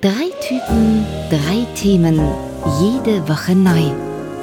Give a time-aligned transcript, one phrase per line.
[0.00, 2.20] Drei Typen, drei Themen,
[2.80, 3.92] jede Woche neu.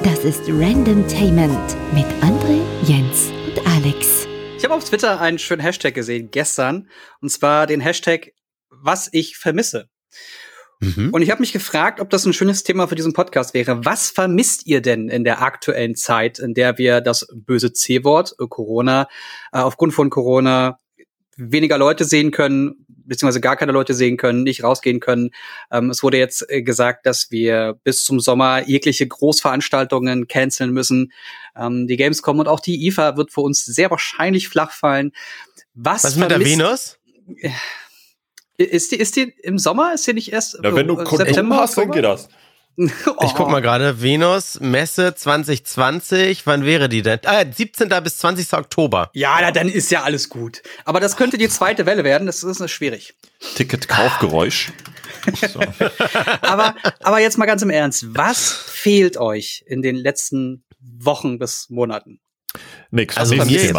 [0.04, 4.28] Das ist Random Tainment mit André, Jens und Alex.
[4.58, 6.90] Ich habe auf Twitter einen schönen Hashtag gesehen gestern,
[7.22, 8.34] und zwar den Hashtag
[8.70, 9.88] Was ich vermisse.
[10.82, 11.12] Mhm.
[11.14, 13.86] Und ich habe mich gefragt, ob das ein schönes Thema für diesen Podcast wäre.
[13.86, 18.46] Was vermisst ihr denn in der aktuellen Zeit, in der wir das böse C-Wort äh,
[18.50, 19.08] Corona
[19.54, 20.80] äh, aufgrund von Corona
[21.38, 25.32] weniger Leute sehen können, beziehungsweise gar keine Leute sehen können, nicht rausgehen können.
[25.72, 31.12] Ähm, es wurde jetzt äh, gesagt, dass wir bis zum Sommer jegliche Großveranstaltungen canceln müssen.
[31.56, 35.12] Ähm, die Gamescom und auch die IFA wird für uns sehr wahrscheinlich flach fallen.
[35.74, 36.98] Was, Was mit der Venus?
[38.58, 39.94] Ist die, ist die im Sommer?
[39.94, 42.30] Ist die nicht erst Na, wenn du äh, September hast, dann geht das.
[43.24, 47.20] Ich guck mal gerade, Venus, Messe 2020, wann wäre die denn?
[47.26, 47.90] Ah, 17.
[48.04, 48.54] bis 20.
[48.54, 49.10] Oktober.
[49.14, 50.62] Ja, na, dann ist ja alles gut.
[50.84, 53.16] Aber das könnte die zweite Welle werden, das ist schwierig.
[53.56, 54.72] Ticket-Kaufgeräusch.
[55.52, 55.60] So.
[56.42, 61.68] aber, aber jetzt mal ganz im Ernst, was fehlt euch in den letzten Wochen bis
[61.72, 62.20] Monaten?
[62.92, 63.18] Nix.
[63.18, 63.74] Also mir jetzt,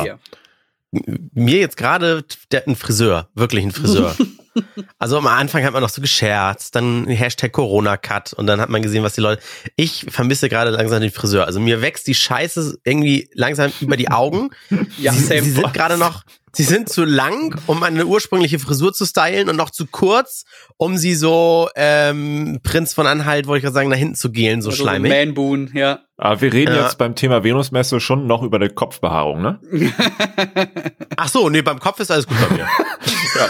[0.91, 2.25] mir jetzt gerade
[2.67, 4.17] ein Friseur, wirklich ein Friseur.
[4.99, 8.83] Also am Anfang hat man noch so gescherzt, dann Hashtag Corona-Cut und dann hat man
[8.83, 9.43] gesehen, was die Leute.
[9.77, 11.47] Ich vermisse gerade langsam den Friseur.
[11.47, 14.51] Also mir wächst die Scheiße irgendwie langsam über die Augen.
[14.99, 16.23] ja, sie, sie sind gerade noch,
[16.57, 20.45] sie sind zu lang, um eine ursprüngliche Frisur zu stylen und noch zu kurz,
[20.79, 24.63] um sie so ähm, Prinz von Anhalt, wollte ich gerade sagen, nach hinten zu gehen,
[24.63, 25.13] so also schleimig.
[25.13, 26.01] Man Boon, ja.
[26.17, 26.85] Aber wir reden ja.
[26.85, 29.61] jetzt beim Thema Venusmesse schon noch über die Kopfbehaarung, ne?
[31.19, 32.67] Ach so, nee, beim Kopf ist alles gut bei mir.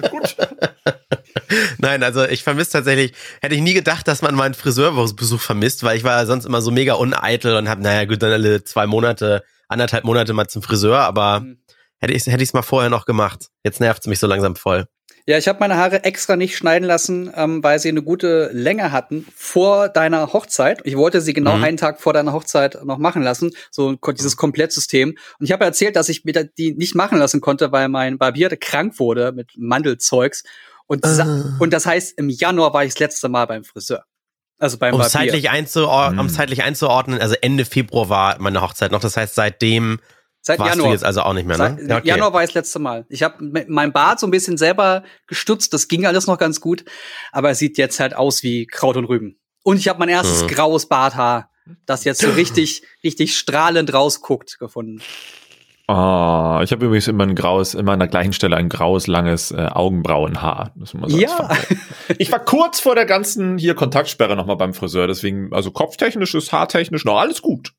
[0.00, 0.36] ja, gut.
[1.78, 5.96] Nein, also ich vermisse tatsächlich, hätte ich nie gedacht, dass man meinen Friseurbesuch vermisst, weil
[5.96, 9.42] ich war sonst immer so mega uneitel und habe, naja, gut, dann alle zwei Monate,
[9.68, 11.58] anderthalb Monate mal zum Friseur, aber mhm.
[11.98, 13.48] Hätte ich es hätte mal vorher noch gemacht.
[13.64, 14.86] Jetzt nervt es mich so langsam voll.
[15.28, 18.92] Ja, ich habe meine Haare extra nicht schneiden lassen, ähm, weil sie eine gute Länge
[18.92, 20.80] hatten vor deiner Hochzeit.
[20.84, 21.64] Ich wollte sie genau mhm.
[21.64, 25.16] einen Tag vor deiner Hochzeit noch machen lassen, so dieses Komplettsystem.
[25.40, 28.50] Und ich habe erzählt, dass ich mir die nicht machen lassen konnte, weil mein Barbier
[28.56, 30.44] krank wurde mit Mandelzeugs.
[30.86, 31.24] Und, uh.
[31.58, 34.04] und das heißt, im Januar war ich das letzte Mal beim Friseur.
[34.58, 35.10] Also beim um Barbier.
[35.10, 36.30] zeitlich, einzuordnen, um mhm.
[36.30, 39.00] zeitlich einzuordnen, also Ende Februar war meine Hochzeit noch.
[39.00, 39.98] Das heißt, seitdem
[40.46, 40.90] Seit Warst Januar.
[40.90, 41.76] du jetzt also auch nicht mehr, ne?
[41.76, 42.08] Seit, okay.
[42.08, 43.04] Januar war ich das letzte Mal.
[43.08, 46.84] Ich habe mein Bart so ein bisschen selber gestutzt, das ging alles noch ganz gut,
[47.32, 49.40] aber es sieht jetzt halt aus wie Kraut und Rüben.
[49.64, 50.46] Und ich habe mein erstes hm.
[50.46, 51.50] graues Barthaar,
[51.84, 55.02] das jetzt so richtig, richtig strahlend rausguckt, gefunden.
[55.88, 59.50] Oh, ich habe übrigens immer ein graues, immer an der gleichen Stelle ein graues, langes
[59.50, 60.74] äh, Augenbrauenhaar.
[60.76, 61.56] Das so ja.
[62.18, 66.52] Ich war kurz vor der ganzen hier Kontaktsperre nochmal beim Friseur, deswegen, also kopftechnisch ist
[66.52, 67.72] haartechnisch noch alles gut.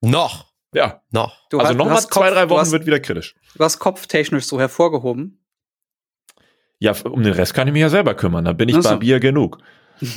[0.00, 0.51] Noch.
[0.72, 1.02] Ja.
[1.10, 1.36] Noch.
[1.50, 3.34] Du also noch mal zwei, Kopf, drei Wochen hast, wird wieder kritisch.
[3.54, 5.38] Du hast kopftechnisch so hervorgehoben.
[6.78, 8.44] Ja, um den Rest kann ich mich ja selber kümmern.
[8.44, 9.58] Da bin ich bei Bier genug.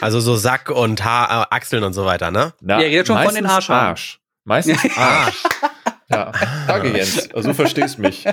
[0.00, 2.54] also so Sack und Haar, äh, Achseln und so weiter, ne?
[2.60, 3.88] Na, ja, redet schon von den Haarschalen.
[3.88, 4.20] Arsch.
[4.44, 5.42] Meistens Arsch.
[6.10, 6.32] Ja,
[6.66, 7.28] danke Jens.
[7.34, 8.24] Also verstehst mich.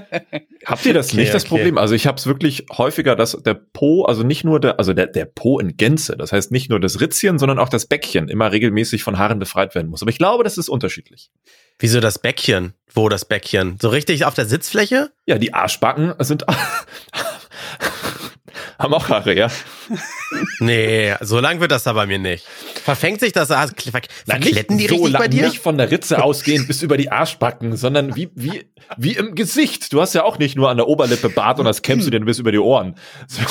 [0.65, 1.49] Habt ihr das okay, nicht das okay.
[1.49, 1.77] Problem?
[1.77, 5.07] Also ich habe es wirklich häufiger, dass der Po, also nicht nur der, also der,
[5.07, 8.51] der Po in Gänze, das heißt nicht nur das Ritzchen, sondern auch das Bäckchen immer
[8.51, 10.01] regelmäßig von Haaren befreit werden muss.
[10.01, 11.29] Aber ich glaube, das ist unterschiedlich.
[11.77, 12.73] Wieso das Bäckchen?
[12.93, 13.77] Wo das Bäckchen?
[13.81, 15.11] So richtig auf der Sitzfläche?
[15.25, 16.45] Ja, die Arschbacken sind
[18.79, 19.47] haben auch Haare, ja.
[20.59, 22.45] nee, so lang wird das da bei mir nicht.
[22.83, 23.47] Verfängt sich das?
[23.47, 23.67] Ver
[24.27, 25.47] verkletten die so richtig bei dir?
[25.47, 28.65] Nicht von der Ritze ausgehend bis über die Arschbacken, sondern wie, wie,
[28.97, 29.93] wie im Gesicht.
[29.93, 32.19] Du hast ja auch nicht nur an der Oberlippe Bart und das kämmst du dir
[32.19, 32.95] bis über die Ohren.
[33.27, 33.41] So.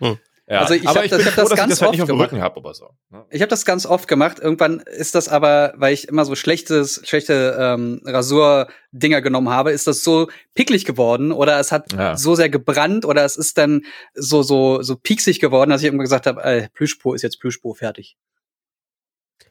[0.46, 2.32] Ja, also ich habe das, hab das ganz das halt oft gemacht.
[2.32, 2.90] Hab so.
[3.10, 3.24] Ne?
[3.30, 4.38] Ich habe das ganz oft gemacht.
[4.40, 9.86] Irgendwann ist das aber, weil ich immer so schlechtes, schlechte ähm, Rasur-Dinger genommen habe, ist
[9.86, 12.16] das so picklig geworden oder es hat ja.
[12.16, 13.82] so sehr gebrannt oder es ist dann
[14.12, 18.18] so so so pieksig geworden, dass ich immer gesagt habe, Plüschpo ist jetzt Plüschpo fertig.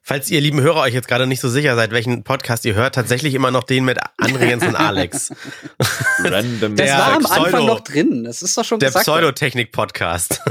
[0.06, 2.94] Falls ihr lieben Hörer euch jetzt gerade nicht so sicher seid, welchen Podcast ihr hört,
[2.94, 5.32] tatsächlich immer noch den mit André Jens und Alex.
[6.20, 6.76] Random.
[6.76, 8.24] Das war am Pseudo, Anfang noch drin.
[8.26, 10.42] Das ist doch schon Der Pseudotechnik-Podcast.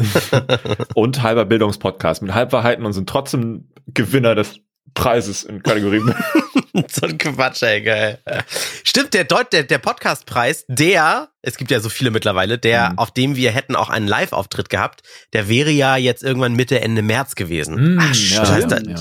[0.94, 4.60] und halber Bildungspodcast mit Halbwahrheiten und sind trotzdem Gewinner des
[4.94, 6.14] Preises in Kategorien.
[6.90, 8.20] so ein Quatsch, ey, geil.
[8.84, 12.98] Stimmt, der, Deut der, der Podcastpreis, der, es gibt ja so viele mittlerweile, der, mhm.
[12.98, 15.02] auf dem wir hätten auch einen Live-Auftritt gehabt,
[15.34, 17.94] der wäre ja jetzt irgendwann Mitte, Ende März gewesen.
[17.94, 18.96] Mhm, Ach, ja, das heißt, ja.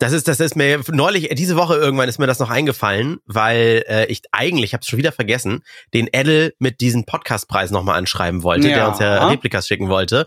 [0.00, 3.84] Das ist, das ist mir neulich, diese Woche irgendwann ist mir das noch eingefallen, weil
[3.86, 5.62] äh, ich eigentlich, ich habe es schon wieder vergessen,
[5.92, 8.76] den Edel mit diesem Podcastpreis nochmal anschreiben wollte, ja.
[8.76, 10.26] der uns ja Replikas schicken wollte.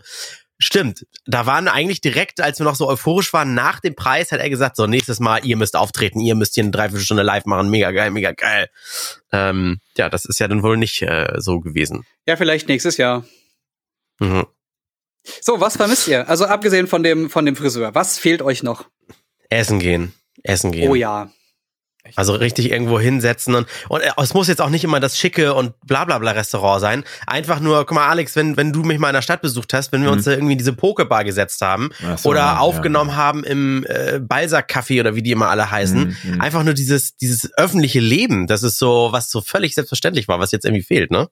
[0.58, 4.38] Stimmt, da waren eigentlich direkt, als wir noch so euphorisch waren, nach dem Preis hat
[4.38, 7.68] er gesagt, so nächstes Mal, ihr müsst auftreten, ihr müsst hier eine Dreiviertelstunde live machen,
[7.68, 8.68] mega geil, mega geil.
[9.32, 12.06] Ähm, ja, das ist ja dann wohl nicht äh, so gewesen.
[12.28, 13.24] Ja, vielleicht nächstes Jahr.
[14.20, 14.46] Mhm.
[15.40, 16.28] So, was vermisst ihr?
[16.28, 18.88] Also abgesehen von dem, von dem Friseur, was fehlt euch noch?
[19.54, 20.12] Essen gehen.
[20.42, 20.90] Essen gehen.
[20.90, 21.30] Oh ja.
[22.16, 25.54] Also richtig irgendwo hinsetzen und, und äh, es muss jetzt auch nicht immer das schicke
[25.54, 27.04] und bla bla bla Restaurant sein.
[27.26, 29.90] Einfach nur, guck mal, Alex, wenn, wenn du mich mal in der Stadt besucht hast,
[29.90, 30.16] wenn wir mhm.
[30.16, 33.16] uns da irgendwie in diese Pokebar gesetzt haben so, oder ja, aufgenommen ja.
[33.16, 35.98] haben im äh, Balsack-Café oder wie die immer alle heißen.
[35.98, 36.40] Mhm, mhm.
[36.42, 40.52] Einfach nur dieses, dieses öffentliche Leben, das ist so, was so völlig selbstverständlich war, was
[40.52, 41.28] jetzt irgendwie fehlt, ne?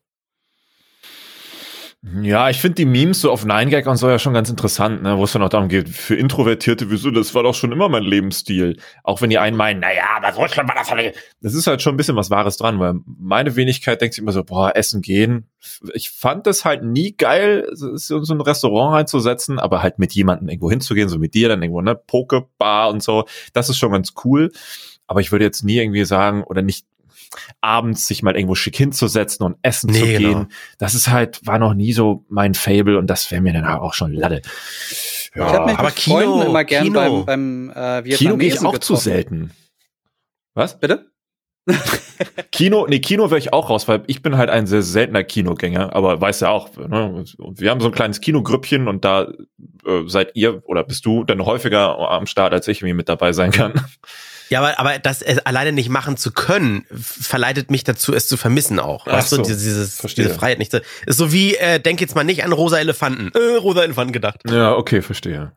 [2.04, 5.16] Ja, ich finde die Memes so auf 9gag und so ja schon ganz interessant, ne,
[5.18, 8.02] wo es dann auch darum geht, für Introvertierte, wieso, das war doch schon immer mein
[8.02, 8.76] Lebensstil.
[9.04, 11.14] Auch wenn die einen meinen, naja, aber so schlimm war das nicht.
[11.42, 14.32] Das ist halt schon ein bisschen was Wahres dran, weil meine Wenigkeit denkt sich immer
[14.32, 15.46] so, boah, essen gehen.
[15.94, 20.70] Ich fand das halt nie geil, so ein Restaurant reinzusetzen, aber halt mit jemandem irgendwo
[20.70, 23.26] hinzugehen, so mit dir dann irgendwo, ne, Pokebar und so.
[23.52, 24.50] Das ist schon ganz cool.
[25.06, 26.84] Aber ich würde jetzt nie irgendwie sagen, oder nicht
[27.60, 30.32] abends sich mal irgendwo schick hinzusetzen und essen nee, zu gehen.
[30.32, 30.46] Genau.
[30.78, 33.94] Das ist halt, war noch nie so mein Fable und das wäre mir dann auch
[33.94, 34.42] schon Latte.
[35.34, 35.46] Ja.
[35.46, 37.24] Ich habe mir aber Kino Freunden immer gern Kino.
[37.24, 38.82] beim, beim äh, Kino gehe ich auch getroffen.
[38.82, 39.50] zu selten.
[40.54, 40.78] Was?
[40.78, 41.12] Bitte?
[42.50, 45.94] Kino, nee, Kino wäre ich auch raus, weil ich bin halt ein sehr seltener Kinogänger,
[45.94, 49.32] aber weiß ja auch, ne, wir haben so ein kleines Kinogrüppchen und da
[49.86, 53.32] äh, seid ihr oder bist du dann häufiger am Start, als ich irgendwie mit dabei
[53.32, 53.74] sein kann.
[54.52, 58.78] Ja, aber, aber das alleine nicht machen zu können, verleitet mich dazu, es zu vermissen
[58.78, 59.06] auch.
[59.06, 60.74] Ach weißt so, du, dieses, diese Freiheit nicht.
[60.74, 63.32] Ist so wie, äh, denk jetzt mal nicht an rosa Elefanten.
[63.34, 64.40] Äh, rosa Elefanten gedacht.
[64.46, 65.52] Ja, okay, verstehe.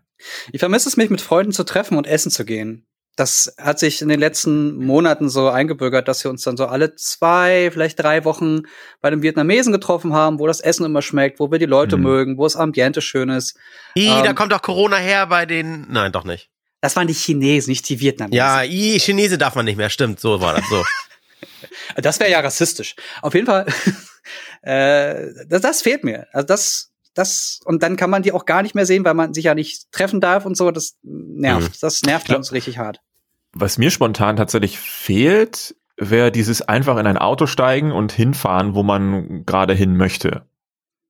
[0.53, 2.87] Ich vermisse es, mich mit Freunden zu treffen und essen zu gehen.
[3.17, 6.95] Das hat sich in den letzten Monaten so eingebürgert, dass wir uns dann so alle
[6.95, 8.61] zwei, vielleicht drei Wochen
[9.01, 12.03] bei dem Vietnamesen getroffen haben, wo das Essen immer schmeckt, wo wir die Leute mhm.
[12.03, 13.57] mögen, wo das Ambiente schön ist.
[13.97, 15.85] I, ähm, da kommt doch Corona her bei den.
[15.89, 16.49] Nein, doch nicht.
[16.85, 18.37] Das waren die Chinesen, nicht die Vietnamesen.
[18.37, 20.83] Ja, I, Chinese darf man nicht mehr, stimmt, so war das so.
[21.95, 22.95] das wäre ja rassistisch.
[23.23, 23.65] Auf jeden Fall,
[24.61, 26.27] äh, das, das fehlt mir.
[26.31, 29.33] Also das, das, und dann kann man die auch gar nicht mehr sehen, weil man
[29.33, 30.69] sich ja nicht treffen darf und so.
[30.69, 31.69] Das nervt.
[31.69, 31.77] Mhm.
[31.81, 33.01] Das nervt uns richtig hart.
[33.53, 38.83] Was mir spontan tatsächlich fehlt, wäre dieses einfach in ein Auto steigen und hinfahren, wo
[38.83, 40.45] man gerade hin möchte.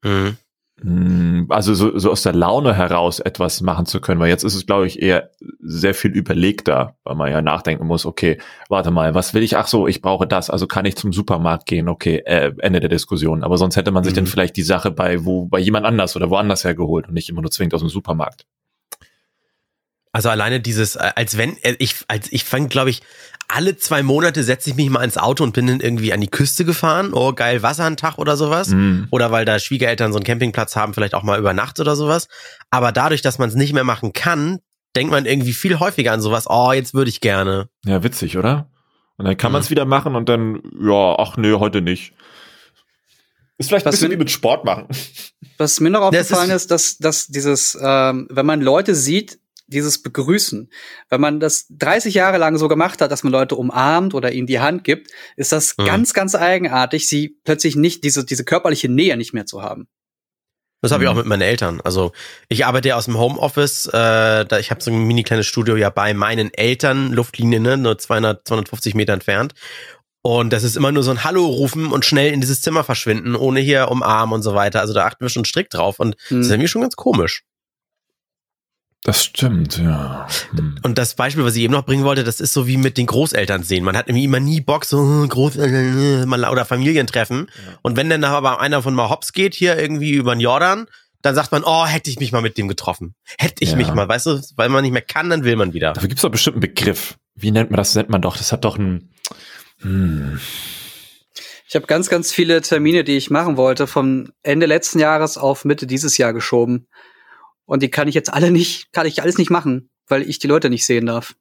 [0.06, 0.38] Mhm.
[0.82, 4.56] Hm, also so, so aus der Laune heraus etwas machen zu können, weil jetzt ist
[4.56, 5.32] es, glaube ich, eher
[5.68, 8.38] sehr viel überlegter, weil man ja nachdenken muss, okay,
[8.70, 9.58] warte mal, was will ich?
[9.58, 12.90] Ach so, ich brauche das, also kann ich zum Supermarkt gehen, okay, äh, Ende der
[12.90, 13.44] Diskussion.
[13.44, 14.18] Aber sonst hätte man sich mhm.
[14.18, 17.42] dann vielleicht die Sache bei wo bei jemand anders oder woanders hergeholt und nicht immer
[17.42, 18.46] nur zwingend aus dem Supermarkt.
[20.16, 23.02] Also alleine dieses, äh, als wenn, äh, ich, als ich fand, glaube ich,
[23.50, 26.30] alle zwei Monate setze ich mich mal ins Auto und bin dann irgendwie an die
[26.30, 27.12] Küste gefahren.
[27.14, 28.70] Oh, geil, Wasser einen Tag oder sowas.
[28.70, 29.04] Mm.
[29.12, 32.30] Oder weil da Schwiegereltern so einen Campingplatz haben, vielleicht auch mal über Nacht oder sowas.
[32.72, 34.60] Aber dadurch, dass man es nicht mehr machen kann,
[34.96, 36.46] denkt man irgendwie viel häufiger an sowas.
[36.48, 37.70] Oh, jetzt würde ich gerne.
[37.86, 38.70] Ja, witzig, oder?
[39.18, 42.14] Und dann kann man es wieder machen und dann, ja, ach nee, heute nicht.
[43.58, 44.88] Ist vielleicht was ein bisschen wie mit Sport machen.
[45.58, 50.02] Was mir noch aufgefallen ist, ist, dass, dass dieses, ähm, wenn man Leute sieht, dieses
[50.02, 50.70] Begrüßen.
[51.10, 54.48] Wenn man das 30 Jahre lang so gemacht hat, dass man Leute umarmt oder ihnen
[54.48, 55.86] die Hand gibt, ist das mhm.
[55.86, 59.88] ganz, ganz eigenartig, sie plötzlich nicht diese, diese körperliche Nähe nicht mehr zu haben.
[60.82, 61.20] Das habe ich auch mhm.
[61.20, 61.82] mit meinen Eltern.
[61.82, 62.12] Also
[62.48, 63.88] ich arbeite ja aus dem Homeoffice.
[63.88, 67.78] Äh, da, ich habe so ein mini kleines Studio ja bei meinen Eltern, Luftlinie, ne,
[67.78, 69.54] nur 200, 250 Meter entfernt.
[70.22, 73.36] Und das ist immer nur so ein Hallo rufen und schnell in dieses Zimmer verschwinden,
[73.36, 74.82] ohne hier umarmen und so weiter.
[74.82, 76.00] Also da achten wir schon strikt drauf.
[76.00, 76.38] Und mhm.
[76.38, 77.44] das ist irgendwie schon ganz komisch.
[79.06, 80.26] Das stimmt, ja.
[80.56, 80.80] Hm.
[80.82, 83.06] Und das Beispiel, was ich eben noch bringen wollte, das ist so wie mit den
[83.06, 83.84] Großeltern sehen.
[83.84, 87.46] Man hat immer nie Bock, so hm, Großeltern äh, oder Familientreffen.
[87.56, 87.78] Ja.
[87.84, 90.88] Und wenn dann aber einer von mal hops geht, hier irgendwie über den Jordan,
[91.22, 93.14] dann sagt man, oh, hätte ich mich mal mit dem getroffen.
[93.38, 93.76] Hätte ich ja.
[93.76, 95.94] mich mal, weißt du, weil man nicht mehr kann, dann will man wieder.
[95.94, 97.16] Dafür gibt es doch bestimmt einen Begriff.
[97.36, 97.94] Wie nennt man das?
[97.94, 99.12] Nennt man doch, das hat doch ein.
[99.82, 100.40] Hm.
[101.68, 105.64] Ich habe ganz, ganz viele Termine, die ich machen wollte, vom Ende letzten Jahres auf
[105.64, 106.88] Mitte dieses Jahr geschoben.
[107.66, 110.48] Und die kann ich jetzt alle nicht, kann ich alles nicht machen, weil ich die
[110.48, 111.36] Leute nicht sehen darf.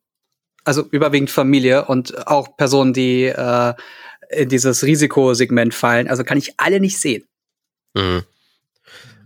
[0.65, 3.75] Also überwiegend Familie und auch Personen, die äh,
[4.31, 6.09] in dieses Risikosegment fallen.
[6.09, 7.25] Also kann ich alle nicht sehen.
[7.95, 8.23] Mhm.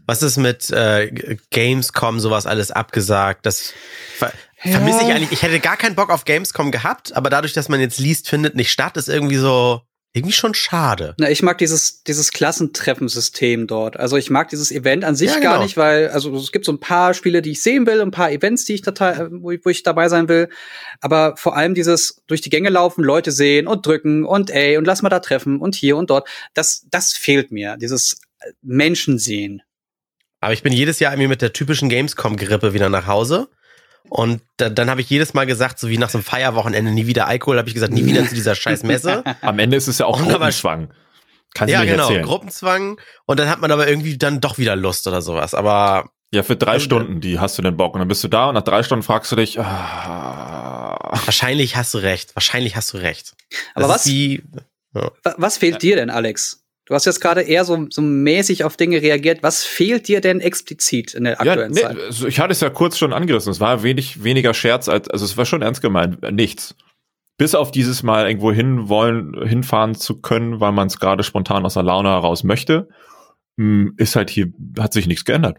[0.06, 3.44] Was ist mit äh, Gamescom sowas alles abgesagt?
[3.44, 3.74] Das
[4.16, 4.32] ver
[4.64, 4.72] ja.
[4.72, 5.32] vermisse ich eigentlich.
[5.32, 8.54] Ich hätte gar keinen Bock auf Gamescom gehabt, aber dadurch, dass man jetzt liest, findet
[8.56, 9.82] nicht statt, ist irgendwie so
[10.18, 11.14] irgendwie schon schade.
[11.18, 13.96] Na, ich mag dieses, dieses Klassentreffensystem dort.
[13.96, 15.52] Also ich mag dieses Event an sich ja, genau.
[15.52, 18.10] gar nicht, weil, also es gibt so ein paar Spiele, die ich sehen will, ein
[18.10, 20.48] paar Events, die ich da, wo, ich, wo ich dabei sein will.
[21.00, 24.84] Aber vor allem dieses durch die Gänge laufen, Leute sehen und drücken und ey, und
[24.84, 26.28] lass mal da treffen und hier und dort.
[26.54, 27.76] Das, das fehlt mir.
[27.76, 28.20] Dieses
[28.62, 29.62] Menschen sehen.
[30.40, 33.48] Aber ich bin jedes Jahr irgendwie mit der typischen Gamescom-Grippe wieder nach Hause.
[34.08, 37.06] Und da, dann habe ich jedes Mal gesagt, so wie nach so einem Feierwochenende, nie
[37.06, 39.22] wieder Alkohol, habe ich gesagt, nie wieder zu dieser scheiß Messe.
[39.42, 40.88] Am Ende ist es ja auch Gruppenschwang.
[41.54, 42.24] Kannst ja, genau, erzählen.
[42.24, 45.54] Gruppenzwang und dann hat man aber irgendwie dann doch wieder Lust oder sowas.
[45.54, 48.48] Aber ja, für drei Stunden, die hast du den Bock und dann bist du da
[48.48, 49.58] und nach drei Stunden fragst du dich.
[49.58, 50.98] Ah.
[51.24, 52.36] Wahrscheinlich hast du recht.
[52.36, 53.34] Wahrscheinlich hast du recht.
[53.74, 54.02] Aber was?
[54.04, 54.42] Die,
[54.94, 55.10] ja.
[55.36, 56.64] Was fehlt dir denn, Alex?
[56.88, 59.42] Du hast jetzt gerade eher so, so mäßig auf Dinge reagiert.
[59.42, 62.06] Was fehlt dir denn explizit in der aktuellen ja, nee, Zeit?
[62.06, 63.52] Also ich hatte es ja kurz schon angerissen.
[63.52, 66.22] Es war wenig weniger Scherz als, also es war schon ernst gemeint.
[66.32, 66.74] Nichts.
[67.36, 71.66] Bis auf dieses Mal irgendwo hin wollen, hinfahren zu können, weil man es gerade spontan
[71.66, 72.88] aus der Laune heraus möchte,
[73.58, 75.58] hm, ist halt hier, hat sich nichts geändert.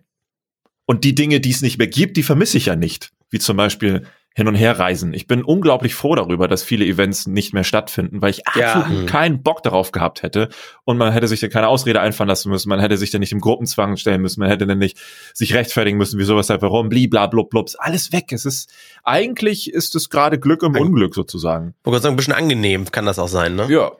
[0.88, 3.12] Und die Dinge, die es nicht mehr gibt, die vermisse ich ja nicht.
[3.30, 4.08] Wie zum Beispiel
[4.40, 5.14] hin und her reisen.
[5.14, 8.74] Ich bin unglaublich froh darüber, dass viele Events nicht mehr stattfinden, weil ich ja.
[8.74, 9.06] absolut mhm.
[9.06, 10.48] keinen Bock darauf gehabt hätte
[10.86, 13.34] und man hätte sich dann keine Ausrede einfallen lassen müssen, man hätte sich dann nicht
[13.34, 14.98] im Gruppenzwang stellen müssen, man hätte dann nicht
[15.34, 18.32] sich rechtfertigen müssen, wie sowas halt warum, bliblablubblubs, alles weg.
[18.32, 21.76] Es ist, eigentlich ist es gerade Glück im Unglück sozusagen.
[21.86, 23.68] Ich sagen, ein bisschen angenehm kann das auch sein, ne?
[23.70, 23.92] Ja.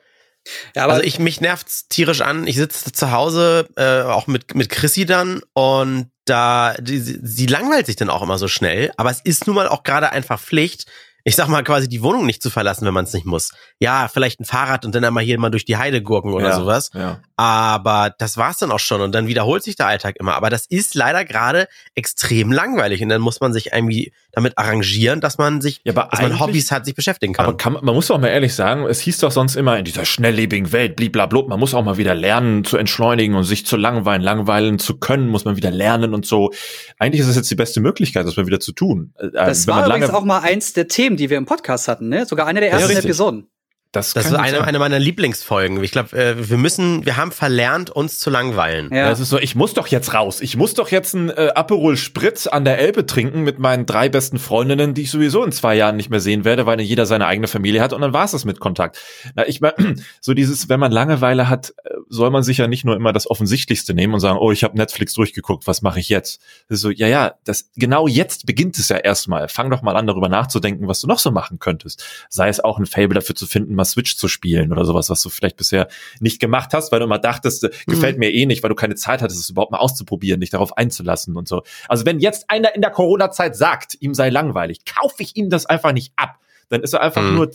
[0.74, 2.48] Ja, aber also ich mich nervt's tierisch an.
[2.48, 7.86] Ich sitze zu Hause äh, auch mit mit Chrissy dann und da die, sie langweilt
[7.86, 10.86] sich dann auch immer so schnell, aber es ist nun mal auch gerade einfach Pflicht,
[11.24, 13.52] ich sag mal quasi die Wohnung nicht zu verlassen, wenn man es nicht muss.
[13.80, 16.56] Ja, vielleicht ein Fahrrad und dann einmal hier mal durch die Heide gurken oder ja,
[16.56, 16.92] sowas.
[16.94, 17.20] Ja.
[17.36, 20.36] Aber das war's dann auch schon und dann wiederholt sich der Alltag immer.
[20.36, 25.22] Aber das ist leider gerade extrem langweilig und dann muss man sich irgendwie damit arrangieren,
[25.22, 27.46] dass man sich, ja, dass man Hobbys hat, sich beschäftigen kann.
[27.46, 30.06] Aber kann, man muss doch mal ehrlich sagen, es hieß doch sonst immer in dieser
[30.06, 34.22] schnelllebigen Welt, bliblablub, man muss auch mal wieder lernen zu entschleunigen und sich zu langweilen,
[34.22, 36.52] langweilen zu können, muss man wieder lernen und so.
[36.98, 39.14] Eigentlich ist es jetzt die beste Möglichkeit, das mal wieder zu tun.
[39.18, 42.10] Äh, das Wenn war übrigens auch mal eins der Themen, die wir im Podcast hatten,
[42.10, 42.26] ne?
[42.26, 43.48] Sogar eine der ersten ja, Episoden.
[43.92, 45.84] Das, das ist eine, eine meiner Lieblingsfolgen.
[45.84, 48.94] Ich glaube, äh, wir müssen, wir haben verlernt, uns zu langweilen.
[48.94, 49.10] Ja.
[49.10, 50.42] Das ist so, ich muss doch jetzt raus.
[50.42, 54.08] Ich muss doch jetzt ein äh, Aperol Spritz an der Elbe trinken mit meinen drei
[54.08, 57.26] besten Freundinnen, die ich sowieso in zwei Jahren nicht mehr sehen werde, weil jeder seine
[57.26, 59.00] eigene Familie hat und dann war es das mit Kontakt.
[59.34, 62.86] Na, ich meine, so dieses, wenn man Langeweile hat, äh, soll man sich ja nicht
[62.86, 66.10] nur immer das Offensichtlichste nehmen und sagen, oh, ich habe Netflix durchgeguckt, was mache ich
[66.10, 66.42] jetzt?
[66.68, 69.48] Das ist so, ja, ja, das genau jetzt beginnt es ja erstmal.
[69.48, 72.06] Fang doch mal an, darüber nachzudenken, was du noch so machen könntest.
[72.30, 75.22] Sei es auch ein Fable dafür zu finden, mal Switch zu spielen oder sowas, was
[75.22, 75.88] du vielleicht bisher
[76.20, 78.20] nicht gemacht hast, weil du immer dachtest, äh, gefällt mhm.
[78.20, 81.36] mir eh nicht, weil du keine Zeit hattest, es überhaupt mal auszuprobieren, dich darauf einzulassen
[81.36, 81.64] und so.
[81.88, 85.66] Also wenn jetzt einer in der Corona-Zeit sagt, ihm sei langweilig, kaufe ich ihm das
[85.66, 86.40] einfach nicht ab.
[86.70, 87.36] Dann ist er einfach mhm.
[87.36, 87.52] nur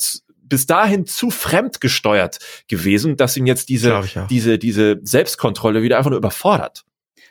[0.46, 2.38] bis dahin zu fremdgesteuert
[2.68, 6.84] gewesen, dass ihn jetzt diese, diese, diese Selbstkontrolle wieder einfach nur überfordert.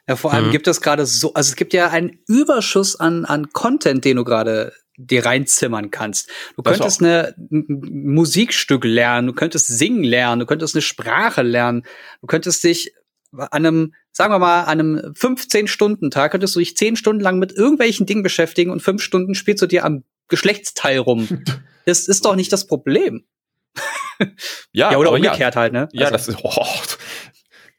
[0.08, 0.52] Ja, vor allem mhm.
[0.52, 4.24] gibt es gerade so, also es gibt ja einen Überschuss an, an Content, den du
[4.24, 6.30] gerade dir reinzimmern kannst.
[6.56, 11.42] Du das könntest eine, ein Musikstück lernen, du könntest singen lernen, du könntest eine Sprache
[11.42, 11.84] lernen,
[12.22, 12.94] du könntest dich
[13.36, 17.52] an einem, sagen wir mal, an einem 15-Stunden-Tag könntest du dich 10 Stunden lang mit
[17.52, 21.44] irgendwelchen Dingen beschäftigen und 5 Stunden spielst du dir am Geschlechtsteil rum.
[21.86, 23.26] das ist doch nicht das Problem.
[24.72, 25.90] ja, ja, oder umgekehrt ja, halt, ne?
[25.92, 26.66] Ja, also, das ist, oh,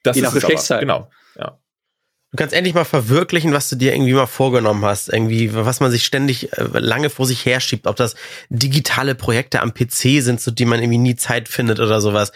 [0.03, 0.81] das je nach Geschlechtsteil.
[0.81, 1.61] genau, ja.
[2.35, 5.09] Du kannst endlich mal verwirklichen, was du dir irgendwie mal vorgenommen hast.
[5.09, 7.87] Irgendwie, was man sich ständig äh, lange vor sich herschiebt.
[7.87, 8.17] Ob das
[8.49, 12.33] digitale Projekte am PC sind, zu denen man irgendwie nie Zeit findet oder sowas.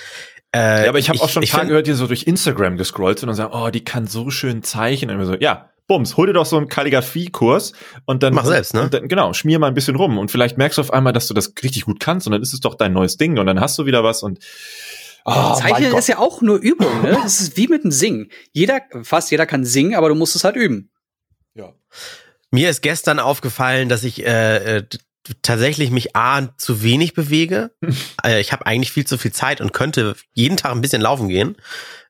[0.55, 3.19] Äh, ja, aber ich habe auch schon ein paar gehört, die so durch Instagram gescrollt
[3.19, 5.19] sind und sagen, oh, die kann so schön zeichnen.
[5.19, 7.73] Und so, ja, bums, hol dir doch so einen Kalligraphiekurs
[8.05, 8.88] und dann mach selbst, ne?
[8.88, 11.35] Dann, genau, schmier mal ein bisschen rum und vielleicht merkst du auf einmal, dass du
[11.35, 13.76] das richtig gut kannst und dann ist es doch dein neues Ding und dann hast
[13.78, 14.38] du wieder was und
[15.28, 17.18] Oh, Zeichnen ist ja auch nur Übung, ne?
[17.23, 18.30] Das ist wie mit dem Singen.
[18.52, 20.90] Jeder, fast jeder kann singen, aber du musst es halt üben.
[21.54, 21.73] Ja.
[22.50, 24.82] Mir ist gestern aufgefallen, dass ich äh, äh
[25.42, 27.70] tatsächlich mich A zu wenig bewege.
[28.25, 31.28] äh, ich habe eigentlich viel zu viel Zeit und könnte jeden Tag ein bisschen laufen
[31.28, 31.56] gehen.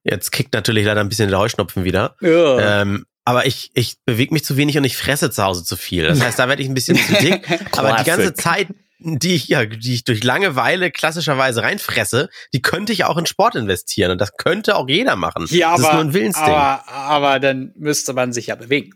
[0.05, 2.17] Jetzt kickt natürlich leider ein bisschen der Heuschnupfen wieder.
[2.21, 2.83] Ja.
[2.83, 6.07] Ähm, aber ich, ich bewege mich zu wenig und ich fresse zu Hause zu viel.
[6.07, 7.47] Das heißt, da werde ich ein bisschen zu dick.
[7.77, 8.69] aber die ganze Zeit
[8.99, 13.55] die ich, ja, die ich durch Langeweile klassischerweise reinfresse, die könnte ich auch in Sport
[13.55, 14.11] investieren.
[14.11, 15.47] Und das könnte auch jeder machen.
[15.51, 16.55] Ja, das aber, ist nur ein Willensding.
[16.55, 18.95] Aber, aber dann müsste man sich ja bewegen.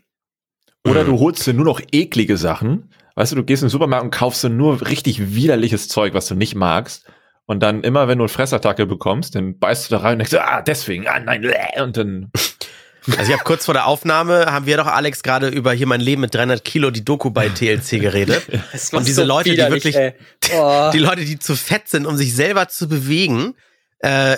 [0.85, 2.91] Oder du holst dir nur noch eklige Sachen.
[3.15, 6.27] Weißt du, du gehst in den Supermarkt und kaufst dir nur richtig widerliches Zeug, was
[6.27, 7.05] du nicht magst.
[7.45, 10.33] Und dann immer, wenn du eine Fressattacke bekommst, dann beißt du da rein und denkst,
[10.35, 11.45] ah, deswegen, ah, nein,
[11.81, 12.31] und dann
[13.11, 16.01] also ich habe kurz vor der Aufnahme, haben wir doch Alex gerade über hier mein
[16.01, 18.43] Leben mit 300 Kilo die Doku bei TLC geredet.
[18.91, 19.95] Und diese so Leute, die wirklich,
[20.55, 20.89] oh.
[20.93, 23.55] die Leute, die zu fett sind, um sich selber zu bewegen,
[23.99, 24.37] äh,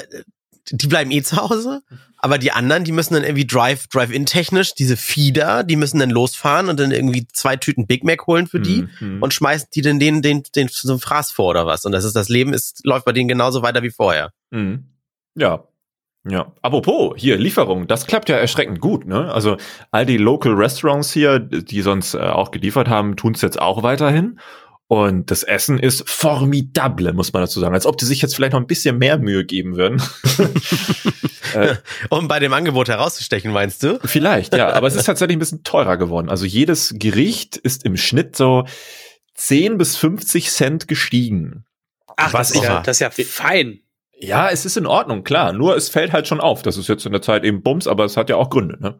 [0.71, 1.81] die bleiben eh zu Hause.
[2.17, 6.09] Aber die anderen, die müssen dann irgendwie Drive, Drive-In technisch, diese Feeder, die müssen dann
[6.09, 9.21] losfahren und dann irgendwie zwei Tüten Big Mac holen für die mhm.
[9.21, 11.85] und schmeißen die dann denen den, den, so einen Fraß vor oder was.
[11.85, 14.31] Und das ist das Leben ist, läuft bei denen genauso weiter wie vorher.
[14.49, 14.85] Mhm.
[15.35, 15.65] Ja,
[16.27, 19.31] ja, apropos, hier Lieferung, das klappt ja erschreckend gut, ne?
[19.31, 19.57] Also
[19.91, 23.83] all die Local Restaurants hier, die sonst äh, auch geliefert haben, tun es jetzt auch
[23.83, 24.39] weiterhin.
[24.87, 27.73] Und das Essen ist formidable, muss man dazu sagen.
[27.73, 30.01] Als ob die sich jetzt vielleicht noch ein bisschen mehr Mühe geben würden.
[31.55, 31.75] äh,
[32.09, 33.99] um bei dem Angebot herauszustechen, meinst du?
[34.03, 34.73] Vielleicht, ja.
[34.73, 36.29] Aber es ist tatsächlich ein bisschen teurer geworden.
[36.29, 38.65] Also jedes Gericht ist im Schnitt so
[39.35, 41.65] 10 bis 50 Cent gestiegen.
[42.17, 43.79] Ach, Was das, ist ja, das ist ja fein.
[44.25, 45.53] Ja, es ist in Ordnung, klar.
[45.53, 46.61] Nur es fällt halt schon auf.
[46.61, 48.99] Das ist jetzt in der Zeit eben Bums, aber es hat ja auch Gründe, ne?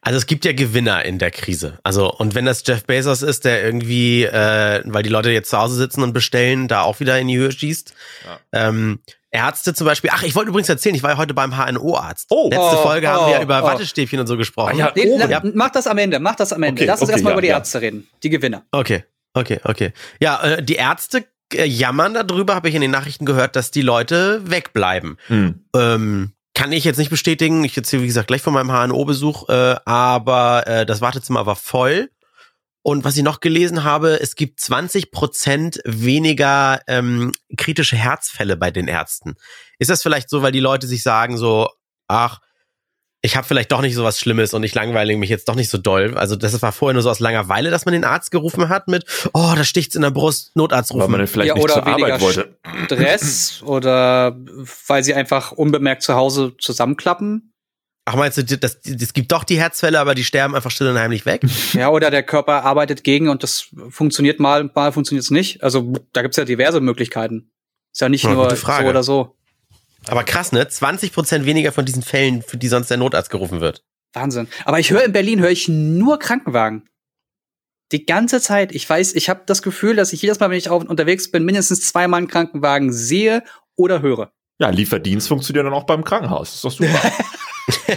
[0.00, 1.78] Also es gibt ja Gewinner in der Krise.
[1.82, 5.58] Also und wenn das Jeff Bezos ist, der irgendwie, äh, weil die Leute jetzt zu
[5.58, 7.92] Hause sitzen und bestellen, da auch wieder in die Höhe schießt.
[8.24, 8.68] Ja.
[8.68, 9.00] Ähm,
[9.30, 10.10] Ärzte zum Beispiel.
[10.12, 12.28] Ach, ich wollte übrigens erzählen, ich war ja heute beim HNO-Arzt.
[12.30, 13.66] Oh, Letzte oh, Folge oh, haben wir oh, über oh.
[13.66, 14.78] Wattestäbchen und so gesprochen.
[14.78, 15.42] Ja, nee, ja.
[15.54, 16.82] Mach das am Ende, mach das am Ende.
[16.82, 18.08] Okay, Lass uns okay, erstmal ja, über die Ärzte reden.
[18.22, 18.64] Die Gewinner.
[18.70, 19.92] Okay, okay, okay.
[20.20, 24.42] Ja, äh, die Ärzte jammern darüber, habe ich in den Nachrichten gehört, dass die Leute
[24.50, 25.18] wegbleiben.
[25.28, 25.64] Hm.
[25.74, 27.64] Ähm, kann ich jetzt nicht bestätigen.
[27.64, 32.10] Ich erzähle, wie gesagt, gleich von meinem HNO-Besuch, äh, aber äh, das Wartezimmer war voll.
[32.82, 38.70] Und was ich noch gelesen habe, es gibt 20 Prozent weniger ähm, kritische Herzfälle bei
[38.70, 39.36] den Ärzten.
[39.78, 41.70] Ist das vielleicht so, weil die Leute sich sagen so,
[42.08, 42.40] ach,
[43.24, 45.70] ich habe vielleicht doch nicht so was Schlimmes und ich langweile mich jetzt doch nicht
[45.70, 46.14] so doll.
[46.14, 49.06] Also das war vorher nur so aus Langeweile, dass man den Arzt gerufen hat mit,
[49.32, 51.10] oh, da sticht's in der Brust, Notarzt rufen.
[51.10, 52.58] Weil man vielleicht ja, nicht zur Arbeit wollte.
[52.84, 54.36] Stress oder
[54.86, 57.50] weil sie einfach unbemerkt zu Hause zusammenklappen.
[58.04, 60.98] Ach, meinst du, das, das gibt doch die Herzfälle, aber die sterben einfach still und
[60.98, 61.40] heimlich weg?
[61.72, 65.62] Ja, oder der Körper arbeitet gegen und das funktioniert mal, mal funktioniert es nicht.
[65.62, 67.50] Also da gibt's ja diverse Möglichkeiten.
[67.90, 69.34] Ist ja nicht ja, nur so oder so.
[70.08, 70.66] Aber krass, ne?
[70.66, 73.84] 20 Prozent weniger von diesen Fällen, für die sonst der Notarzt gerufen wird.
[74.12, 74.48] Wahnsinn.
[74.64, 76.88] Aber ich höre in Berlin höre ich nur Krankenwagen.
[77.92, 78.72] Die ganze Zeit.
[78.72, 81.44] Ich weiß, ich habe das Gefühl, dass ich jedes Mal, wenn ich auf, unterwegs bin,
[81.44, 83.42] mindestens zweimal einen Krankenwagen sehe
[83.76, 84.32] oder höre.
[84.58, 86.48] Ja, Lieferdienst funktioniert dann auch beim Krankenhaus.
[86.50, 87.12] Das ist doch super.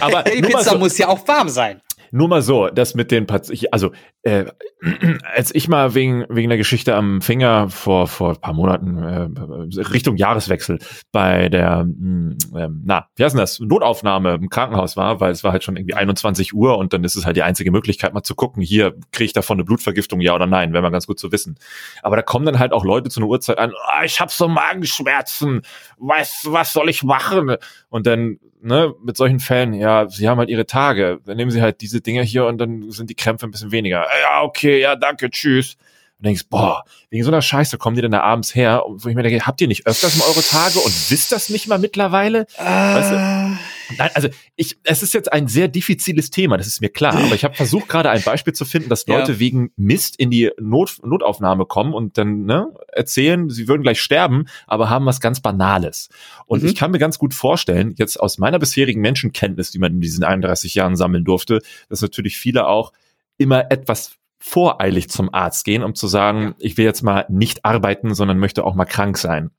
[0.00, 1.80] Aber die Pizza so, muss ja auch warm sein.
[2.10, 4.46] Nur mal so, das mit den Patienten, also äh,
[5.34, 9.80] als ich mal wegen wegen der Geschichte am Finger vor vor ein paar Monaten äh,
[9.92, 10.78] Richtung Jahreswechsel
[11.12, 15.52] bei der äh, na wie heißt denn das Notaufnahme im Krankenhaus war, weil es war
[15.52, 18.34] halt schon irgendwie 21 Uhr und dann ist es halt die einzige Möglichkeit mal zu
[18.34, 21.32] gucken, hier kriege ich davon eine Blutvergiftung, ja oder nein, wäre mal ganz gut zu
[21.32, 21.58] wissen.
[22.02, 24.48] Aber da kommen dann halt auch Leute zu einer Uhrzeit an, oh, ich habe so
[24.48, 25.62] Magenschmerzen,
[25.98, 27.56] was was soll ich machen?
[27.88, 31.20] Und dann ne, mit solchen Fällen, ja, sie haben halt ihre Tage.
[31.24, 34.06] Dann nehmen sie halt diese Dinge hier und dann sind die Krämpfe ein bisschen weniger.
[34.22, 35.76] Ja, okay, ja, danke, tschüss.
[36.18, 39.14] Und denkst, boah, wegen so einer Scheiße kommen die dann da abends her, wo ich
[39.14, 42.46] mir denke, habt ihr nicht öfters mal eure Tage und wisst das nicht mal mittlerweile?
[42.56, 42.64] Äh.
[42.64, 43.58] Weißt du?
[43.96, 47.34] Nein, also ich, es ist jetzt ein sehr diffiziles Thema, das ist mir klar, aber
[47.34, 49.38] ich habe versucht gerade ein Beispiel zu finden, dass Leute ja.
[49.38, 54.46] wegen Mist in die Not, Notaufnahme kommen und dann ne, erzählen, sie würden gleich sterben,
[54.66, 56.08] aber haben was ganz Banales.
[56.46, 56.68] Und mhm.
[56.68, 60.24] ich kann mir ganz gut vorstellen, jetzt aus meiner bisherigen Menschenkenntnis, die man in diesen
[60.24, 62.92] 31 Jahren sammeln durfte, dass natürlich viele auch
[63.38, 66.54] immer etwas voreilig zum Arzt gehen, um zu sagen, ja.
[66.58, 69.50] ich will jetzt mal nicht arbeiten, sondern möchte auch mal krank sein.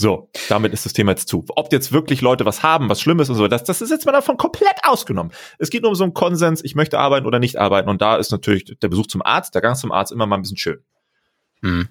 [0.00, 1.44] So, damit ist das Thema jetzt zu.
[1.56, 4.12] Ob jetzt wirklich Leute was haben, was Schlimmes und so, das, das ist jetzt mal
[4.12, 5.32] davon komplett ausgenommen.
[5.58, 7.88] Es geht nur um so einen Konsens, ich möchte arbeiten oder nicht arbeiten.
[7.88, 10.42] Und da ist natürlich der Besuch zum Arzt, der Gang zum Arzt immer mal ein
[10.42, 10.78] bisschen schön.
[11.62, 11.88] Hm.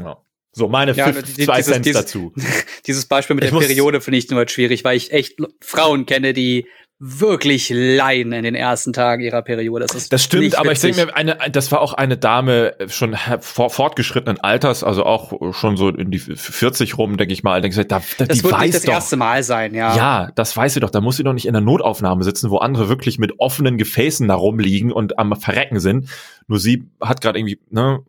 [0.00, 0.16] Ja.
[0.52, 2.32] So, meine ja, fünf, die, zwei dieses, Cent dieses, dazu.
[2.86, 6.06] Dieses Beispiel mit ich der Periode finde ich nur halt schwierig, weil ich echt Frauen
[6.06, 6.66] kenne, die
[6.98, 9.84] wirklich leiden in den ersten Tagen ihrer Periode.
[9.84, 13.14] Das, ist das stimmt, aber ich denke mir, eine, das war auch eine Dame schon
[13.40, 17.60] fortgeschrittenen Alters, also auch schon so in die 40 rum, denke ich mal.
[17.60, 19.94] Denke ich, da, da, das die wird weiß nicht das doch, erste Mal sein, ja.
[19.94, 20.90] Ja, das weiß sie doch.
[20.90, 24.26] Da muss sie doch nicht in der Notaufnahme sitzen, wo andere wirklich mit offenen Gefäßen
[24.26, 26.08] da rumliegen und am Verrecken sind.
[26.46, 28.00] Nur sie hat gerade irgendwie, ne?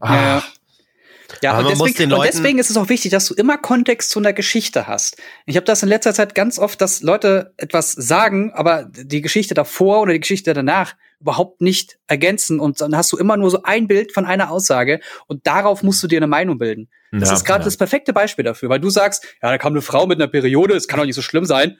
[0.00, 0.14] Ah.
[0.14, 0.42] Ja,
[1.44, 1.52] ja.
[1.52, 4.32] Ja, und deswegen, und deswegen, ist es auch wichtig, dass du immer Kontext zu einer
[4.32, 5.16] Geschichte hast.
[5.46, 9.54] Ich habe das in letzter Zeit ganz oft, dass Leute etwas sagen, aber die Geschichte
[9.54, 13.62] davor oder die Geschichte danach überhaupt nicht ergänzen und dann hast du immer nur so
[13.62, 16.88] ein Bild von einer Aussage und darauf musst du dir eine Meinung bilden.
[17.12, 17.66] Das ja, ist gerade ja.
[17.66, 20.74] das perfekte Beispiel dafür, weil du sagst, ja, da kam eine Frau mit einer Periode,
[20.74, 21.78] es kann doch nicht so schlimm sein.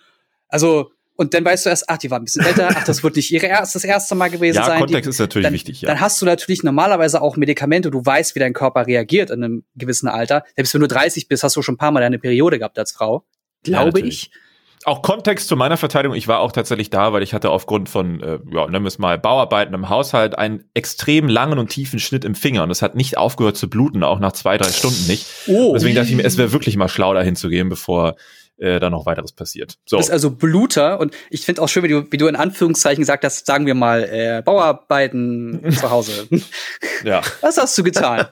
[0.49, 3.17] Also und dann weißt du erst, ach, die war ein bisschen älter, ach, das wird
[3.17, 4.81] nicht ihre erst, das erste Mal gewesen ja, sein.
[4.81, 5.89] Kontext die, ist natürlich dann, wichtig, ja.
[5.89, 9.65] Dann hast du natürlich normalerweise auch Medikamente, du weißt, wie dein Körper reagiert in einem
[9.77, 10.45] gewissen Alter.
[10.57, 12.93] Selbst wenn du 30 bist, hast du schon ein paar Mal deine Periode gehabt als
[12.93, 13.25] Frau.
[13.63, 14.31] Glaube ja, ich.
[14.87, 18.21] Auch Kontext zu meiner Verteidigung, ich war auch tatsächlich da, weil ich hatte aufgrund von,
[18.21, 22.25] äh, ja, nennen wir es mal, Bauarbeiten im Haushalt einen extrem langen und tiefen Schnitt
[22.25, 25.27] im Finger und es hat nicht aufgehört zu bluten, auch nach zwei, drei Stunden nicht.
[25.47, 25.73] Oh.
[25.73, 28.17] Deswegen dachte ich mir, es wäre wirklich mal schlau, dahin zu gehen, bevor
[28.65, 29.77] äh, da noch weiteres passiert.
[29.85, 29.97] So.
[29.97, 33.03] Du bist also Bluter und ich finde auch schön, wie du, wie du in Anführungszeichen
[33.03, 36.27] gesagt hast, sagen wir mal, äh, Bauarbeiten zu Hause.
[37.05, 37.21] ja.
[37.43, 38.27] Was hast du getan?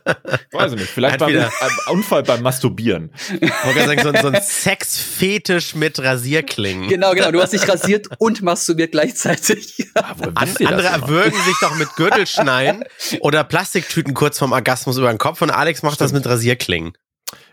[0.50, 1.50] Weiß ich nicht, vielleicht beim ein
[1.90, 3.12] Unfall beim Masturbieren.
[3.40, 6.88] Ich sagen, so, so ein Sexfetisch mit Rasierklingen.
[6.88, 7.30] Genau, genau.
[7.30, 9.90] Du hast dich rasiert und masturbiert gleichzeitig.
[9.94, 12.84] Ah, An, andere erwürgen sich doch mit Gürtelschneiden
[13.20, 16.08] oder Plastiktüten kurz vorm Orgasmus über den Kopf und Alex macht Stimmt.
[16.08, 16.92] das mit Rasierklingen.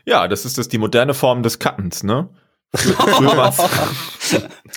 [0.06, 2.30] Ja, das ist das die moderne Form des Cuttens, ne?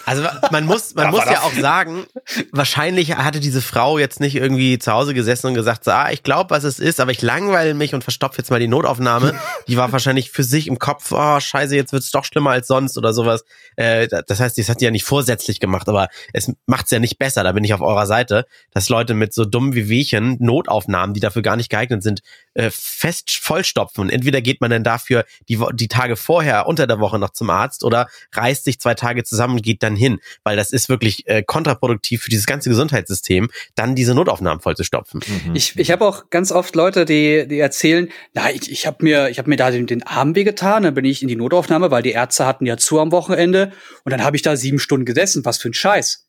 [0.07, 2.07] also man muss, man muss ja auch sagen,
[2.51, 6.23] wahrscheinlich hatte diese Frau jetzt nicht irgendwie zu Hause gesessen und gesagt, so, ah, ich
[6.23, 9.39] glaube, was es ist, aber ich langweile mich und verstopfe jetzt mal die Notaufnahme.
[9.69, 12.97] Die war wahrscheinlich für sich im Kopf, oh scheiße, jetzt wird's doch schlimmer als sonst
[12.97, 13.45] oder sowas.
[13.77, 17.19] Äh, das heißt, das hat die ja nicht vorsätzlich gemacht, aber es macht's ja nicht
[17.19, 21.13] besser, da bin ich auf eurer Seite, dass Leute mit so dummen wie Wehchen Notaufnahmen,
[21.13, 22.23] die dafür gar nicht geeignet sind,
[22.55, 24.05] äh, fest vollstopfen.
[24.05, 27.51] Und entweder geht man dann dafür die, die Tage vorher unter der Woche noch zum
[27.51, 31.27] Arzt oder reißt sich zwei Tage zusammen und geht dann hin, weil das ist wirklich
[31.29, 35.21] äh, kontraproduktiv für dieses ganze Gesundheitssystem, dann diese Notaufnahmen vollzustopfen.
[35.47, 35.55] Mhm.
[35.55, 39.29] Ich, ich habe auch ganz oft Leute, die, die erzählen, na, ich, ich habe mir,
[39.29, 42.03] ich hab mir da den, den Arm wehgetan, dann bin ich in die Notaufnahme, weil
[42.03, 43.73] die Ärzte hatten ja zu am Wochenende
[44.05, 45.45] und dann habe ich da sieben Stunden gesessen.
[45.45, 46.29] Was für ein Scheiß.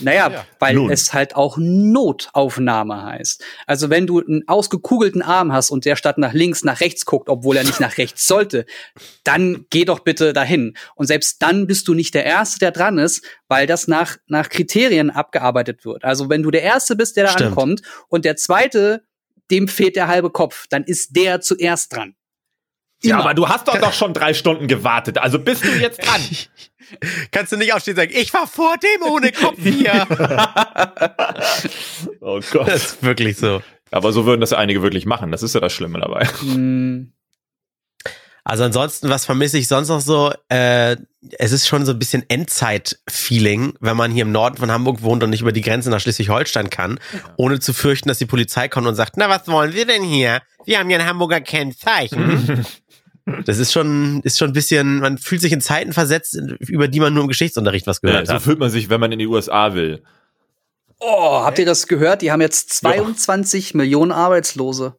[0.00, 0.90] Naja, ja, weil nun.
[0.90, 3.42] es halt auch Notaufnahme heißt.
[3.66, 7.30] Also wenn du einen ausgekugelten Arm hast und der statt nach links nach rechts guckt,
[7.30, 8.66] obwohl er nicht nach rechts sollte,
[9.24, 10.76] dann geh doch bitte dahin.
[10.94, 14.50] Und selbst dann bist du nicht der Erste, der dran ist, weil das nach, nach
[14.50, 16.04] Kriterien abgearbeitet wird.
[16.04, 17.50] Also wenn du der Erste bist, der da Stimmt.
[17.50, 19.04] ankommt und der Zweite,
[19.50, 22.14] dem fehlt der halbe Kopf, dann ist der zuerst dran.
[23.02, 23.14] Immer.
[23.14, 25.18] Ja, aber du hast doch doch schon drei Stunden gewartet.
[25.18, 26.20] Also bist du jetzt dran.
[27.30, 30.06] Kannst du nicht aufstehen und sagen, ich war vor dem ohne Kopf hier.
[32.20, 32.68] oh Gott.
[32.68, 33.62] Das ist wirklich so.
[33.90, 35.32] Aber so würden das einige wirklich machen.
[35.32, 36.26] Das ist ja das Schlimme dabei.
[36.40, 37.12] Hm.
[38.44, 40.32] Also ansonsten, was vermisse ich sonst noch so?
[40.48, 40.96] Äh,
[41.38, 45.22] es ist schon so ein bisschen Endzeit-Feeling, wenn man hier im Norden von Hamburg wohnt
[45.22, 46.98] und nicht über die Grenze nach Schleswig-Holstein kann,
[47.36, 50.42] ohne zu fürchten, dass die Polizei kommt und sagt, na, was wollen wir denn hier?
[50.64, 52.66] Wir haben ja ein Hamburger Kennzeichen.
[53.44, 57.00] Das ist schon, ist schon ein bisschen, man fühlt sich in Zeiten versetzt, über die
[57.00, 58.40] man nur im Geschichtsunterricht was gehört ja, so hat.
[58.40, 60.02] So fühlt man sich, wenn man in die USA will.
[60.98, 62.22] Oh, habt ihr das gehört?
[62.22, 63.76] Die haben jetzt 22 ja.
[63.78, 64.96] Millionen Arbeitslose.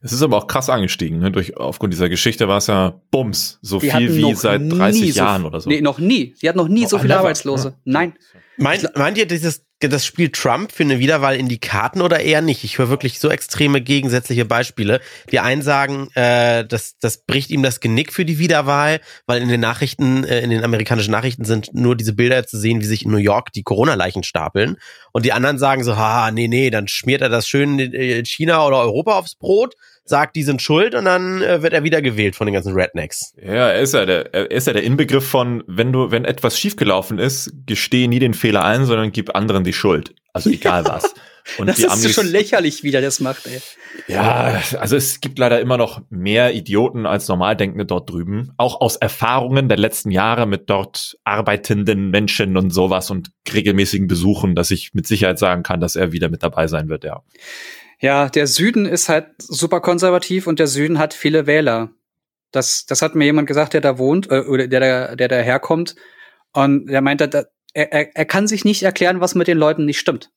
[0.00, 1.18] Das ist aber auch krass angestiegen.
[1.18, 1.30] Ne?
[1.30, 5.44] Durch, aufgrund dieser Geschichte war es ja Bums, so die viel wie seit 30 Jahren
[5.44, 5.68] oder so.
[5.68, 6.34] Nee, noch nie.
[6.36, 7.68] Sie hat noch nie oh, so viele Arbeitslose.
[7.68, 7.74] Ja.
[7.84, 8.14] Nein.
[8.58, 12.40] Meint, meint ihr, dieses, das Spiel Trump für eine Wiederwahl in die Karten oder eher
[12.40, 12.64] nicht?
[12.64, 15.00] Ich höre wirklich so extreme gegensätzliche Beispiele.
[15.30, 19.48] Die einen sagen, äh, das, das bricht ihm das Genick für die Wiederwahl, weil in
[19.48, 23.04] den Nachrichten, äh, in den amerikanischen Nachrichten sind nur diese Bilder zu sehen, wie sich
[23.04, 24.78] in New York die Corona-Leichen stapeln.
[25.12, 28.66] Und die anderen sagen so, ha, nee, nee, dann schmiert er das schön in China
[28.66, 29.74] oder Europa aufs Brot
[30.08, 33.34] sagt, die sind schuld und dann äh, wird er wieder gewählt von den ganzen Rednecks.
[33.42, 36.58] Ja, er ist ja der, er ist ja der Inbegriff von, wenn du, wenn etwas
[36.58, 40.14] schiefgelaufen ist, gestehe nie den Fehler ein, sondern gib anderen die Schuld.
[40.32, 40.90] Also egal ja.
[40.94, 41.14] was.
[41.58, 43.60] Und das ist Amis, schon lächerlich, wie der das macht, ey.
[44.08, 48.52] Ja, also es gibt leider immer noch mehr Idioten als Normaldenkende dort drüben.
[48.56, 54.54] Auch aus Erfahrungen der letzten Jahre mit dort arbeitenden Menschen und sowas und regelmäßigen Besuchen,
[54.54, 57.22] dass ich mit Sicherheit sagen kann, dass er wieder mit dabei sein wird, ja.
[57.98, 61.90] Ja, der Süden ist halt super konservativ und der Süden hat viele Wähler.
[62.52, 65.36] Das, das hat mir jemand gesagt, der da wohnt, äh, oder der, der, der da
[65.36, 65.96] herkommt.
[66.52, 69.98] Und der meinte, er, er, er kann sich nicht erklären, was mit den Leuten nicht
[69.98, 70.30] stimmt.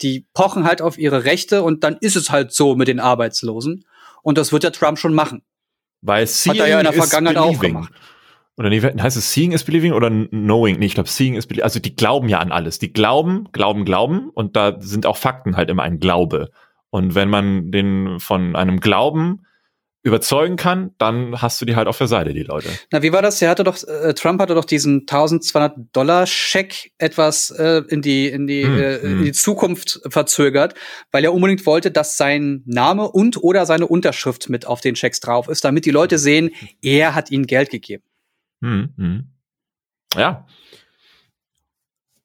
[0.00, 3.84] Die pochen halt auf ihre Rechte und dann ist es halt so mit den Arbeitslosen.
[4.22, 5.42] Und das wird der Trump schon machen.
[6.00, 7.92] Weil Seeing Hat er ja in der Vergangenheit auch gemacht.
[8.56, 10.78] Oder nee, heißt es Seeing is Believing oder Knowing?
[10.78, 11.64] Nee, ich glaube Seeing is Believing.
[11.64, 12.78] Also die glauben ja an alles.
[12.78, 16.50] Die glauben, glauben, glauben und da sind auch Fakten halt immer ein Glaube.
[16.90, 19.44] Und wenn man den von einem Glauben
[20.02, 22.68] überzeugen kann, dann hast du die halt auf der Seite, die Leute.
[22.92, 23.42] Na, wie war das?
[23.42, 28.28] Er hatte doch, äh, Trump hatte doch diesen 1200 Dollar Scheck etwas äh, in die
[28.28, 29.24] in die hm, äh, in hm.
[29.24, 30.74] die Zukunft verzögert,
[31.10, 35.20] weil er unbedingt wollte, dass sein Name und oder seine Unterschrift mit auf den Schecks
[35.20, 38.04] drauf ist, damit die Leute sehen, er hat ihnen Geld gegeben.
[38.62, 39.24] Hm, hm.
[40.16, 40.46] Ja.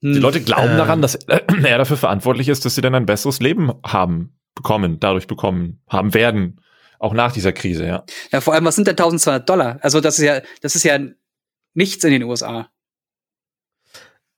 [0.02, 0.22] Die hm.
[0.22, 0.78] Leute glauben äh.
[0.78, 1.40] daran, dass er
[1.78, 6.62] dafür verantwortlich ist, dass sie dann ein besseres Leben haben bekommen, dadurch bekommen, haben werden,
[7.00, 8.04] auch nach dieser Krise, ja.
[8.32, 9.80] Ja, vor allem, was sind denn 1200 Dollar?
[9.82, 11.00] Also, das ist ja, das ist ja
[11.74, 12.70] nichts in den USA.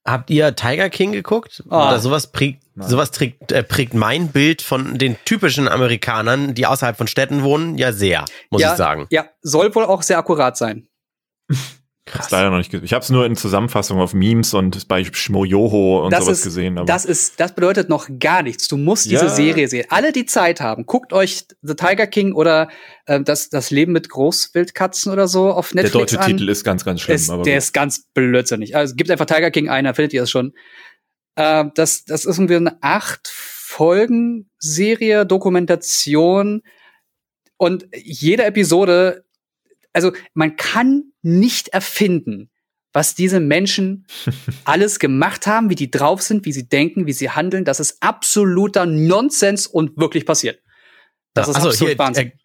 [0.08, 1.64] Habt ihr Tiger King geguckt?
[1.70, 1.76] Oh.
[1.76, 6.96] Oder sowas prägt, sowas trägt, äh, prägt mein Bild von den typischen Amerikanern, die außerhalb
[6.96, 9.08] von Städten wohnen, ja sehr, muss ja, ich sagen.
[9.10, 10.88] Ja, soll wohl auch sehr akkurat sein.
[12.06, 12.30] Krass.
[12.30, 12.86] leider noch nicht gesehen.
[12.86, 16.44] Ich habe es nur in Zusammenfassung auf Memes und bei Schmojoho und das sowas ist,
[16.44, 16.78] gesehen.
[16.78, 18.68] Aber das ist, das bedeutet noch gar nichts.
[18.68, 19.30] Du musst diese ja.
[19.30, 19.88] Serie sehen.
[19.90, 22.70] Alle, die Zeit haben, guckt euch The Tiger King oder
[23.08, 26.38] äh, das, das Leben mit Großwildkatzen oder so auf Netflix Der deutsche an.
[26.38, 27.16] Titel ist ganz, ganz schlimm.
[27.16, 27.48] Ist, der gut.
[27.48, 28.76] ist ganz blödsinnig.
[28.76, 30.54] Also gibt einfach Tiger King ein, da findet ihr es schon.
[31.36, 36.62] Äh, das, das ist irgendwie eine acht Folgen Serie, Dokumentation
[37.58, 39.25] und jede Episode,
[39.96, 42.52] also man kann nicht erfinden,
[42.94, 44.06] was diese Menschen
[44.66, 47.66] alles gemacht haben, wie die drauf sind, wie sie denken, wie sie handeln.
[47.66, 50.62] Das ist absoluter Nonsens und wirklich passiert.
[51.34, 52.28] Das ja, ist also absolut hier, Wahnsinn.
[52.28, 52.38] Äh,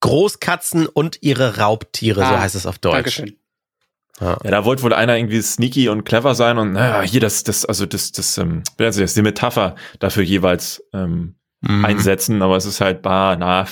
[0.00, 2.94] Großkatzen und ihre Raubtiere, ah, so heißt es auf Deutsch.
[2.94, 3.36] Dankeschön.
[4.20, 4.38] Ja.
[4.42, 7.64] ja, da wollte wohl einer irgendwie sneaky und clever sein und naja, hier das, das,
[7.64, 11.84] also das, das, ähm, das ist die Metapher dafür jeweils ähm, mhm.
[11.84, 13.66] einsetzen, aber es ist halt bar, na,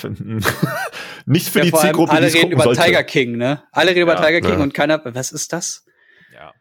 [1.26, 2.12] nicht für ja, die Zielgruppe.
[2.12, 2.82] Alle reden über sollte.
[2.82, 3.62] Tiger King, ne?
[3.72, 5.84] Alle reden ja, über Tiger King und keiner, was ist das?
[6.34, 6.52] Ja.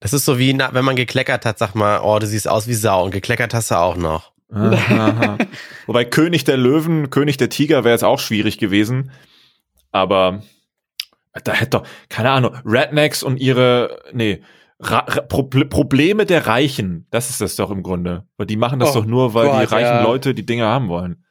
[0.00, 2.68] Das ist so wie, na, wenn man gekleckert hat, sag mal, oh, du siehst aus
[2.68, 4.32] wie Sau und gekleckert hast du auch noch.
[5.86, 9.10] Wobei König der Löwen, König der Tiger wäre jetzt auch schwierig gewesen.
[9.90, 10.42] Aber
[11.44, 14.42] da hätte doch, keine Ahnung, Rednecks und ihre, nee,
[14.78, 18.26] Ra Pro Probleme der Reichen, das ist das doch im Grunde.
[18.36, 20.02] Weil die machen das oh, doch nur, weil Gott, die reichen ja.
[20.02, 21.24] Leute die Dinge haben wollen.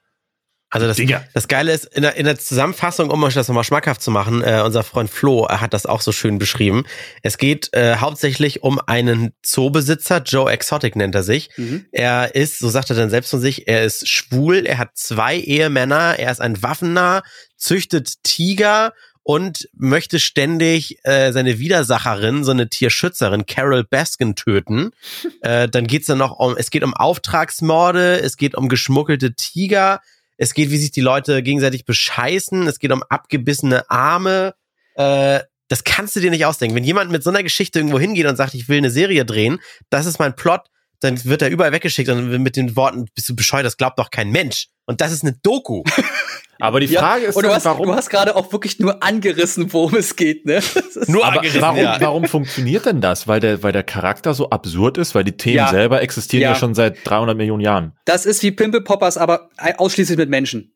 [0.75, 0.97] Also das,
[1.34, 4.43] das Geile ist, in der, in der Zusammenfassung, um euch das nochmal schmackhaft zu machen,
[4.43, 6.84] äh, unser Freund Flo er hat das auch so schön beschrieben.
[7.21, 11.49] Es geht äh, hauptsächlich um einen Zoobesitzer, Joe Exotic nennt er sich.
[11.55, 11.86] Mhm.
[11.93, 15.38] Er ist, so sagt er dann selbst von sich, er ist schwul, er hat zwei
[15.38, 17.23] Ehemänner, er ist ein Waffennah,
[17.55, 18.91] züchtet Tiger
[19.26, 24.92] und möchte ständig äh, seine Widersacherin, so eine Tierschützerin, Carol Baskin, töten.
[25.42, 30.00] äh, dann geht's dann noch um, es geht um Auftragsmorde, es geht um geschmuggelte Tiger,
[30.38, 34.54] es geht, wie sich die Leute gegenseitig bescheißen, es geht um abgebissene Arme.
[34.94, 36.76] Äh, das kannst du dir nicht ausdenken.
[36.76, 39.60] Wenn jemand mit so einer Geschichte irgendwo hingeht und sagt, ich will eine Serie drehen,
[39.90, 43.36] das ist mein Plot, dann wird er überall weggeschickt und mit den Worten, bist du
[43.36, 44.68] bescheuert, das glaubt doch kein Mensch.
[44.86, 45.84] Und das ist eine Doku.
[46.60, 47.88] Aber die Frage ja, ist, und du hast, warum?
[47.88, 50.62] Du hast gerade auch wirklich nur angerissen, worum es geht, ne?
[51.08, 51.98] Nur aber angerissen, warum, ja.
[52.00, 53.28] warum funktioniert denn das?
[53.28, 55.70] Weil der, weil der Charakter so absurd ist, weil die Themen ja.
[55.70, 56.50] selber existieren ja.
[56.50, 56.56] ja.
[56.56, 57.94] schon seit 300 Millionen Jahren.
[58.06, 60.76] Das ist wie Pimple Poppers, aber ausschließlich mit Menschen.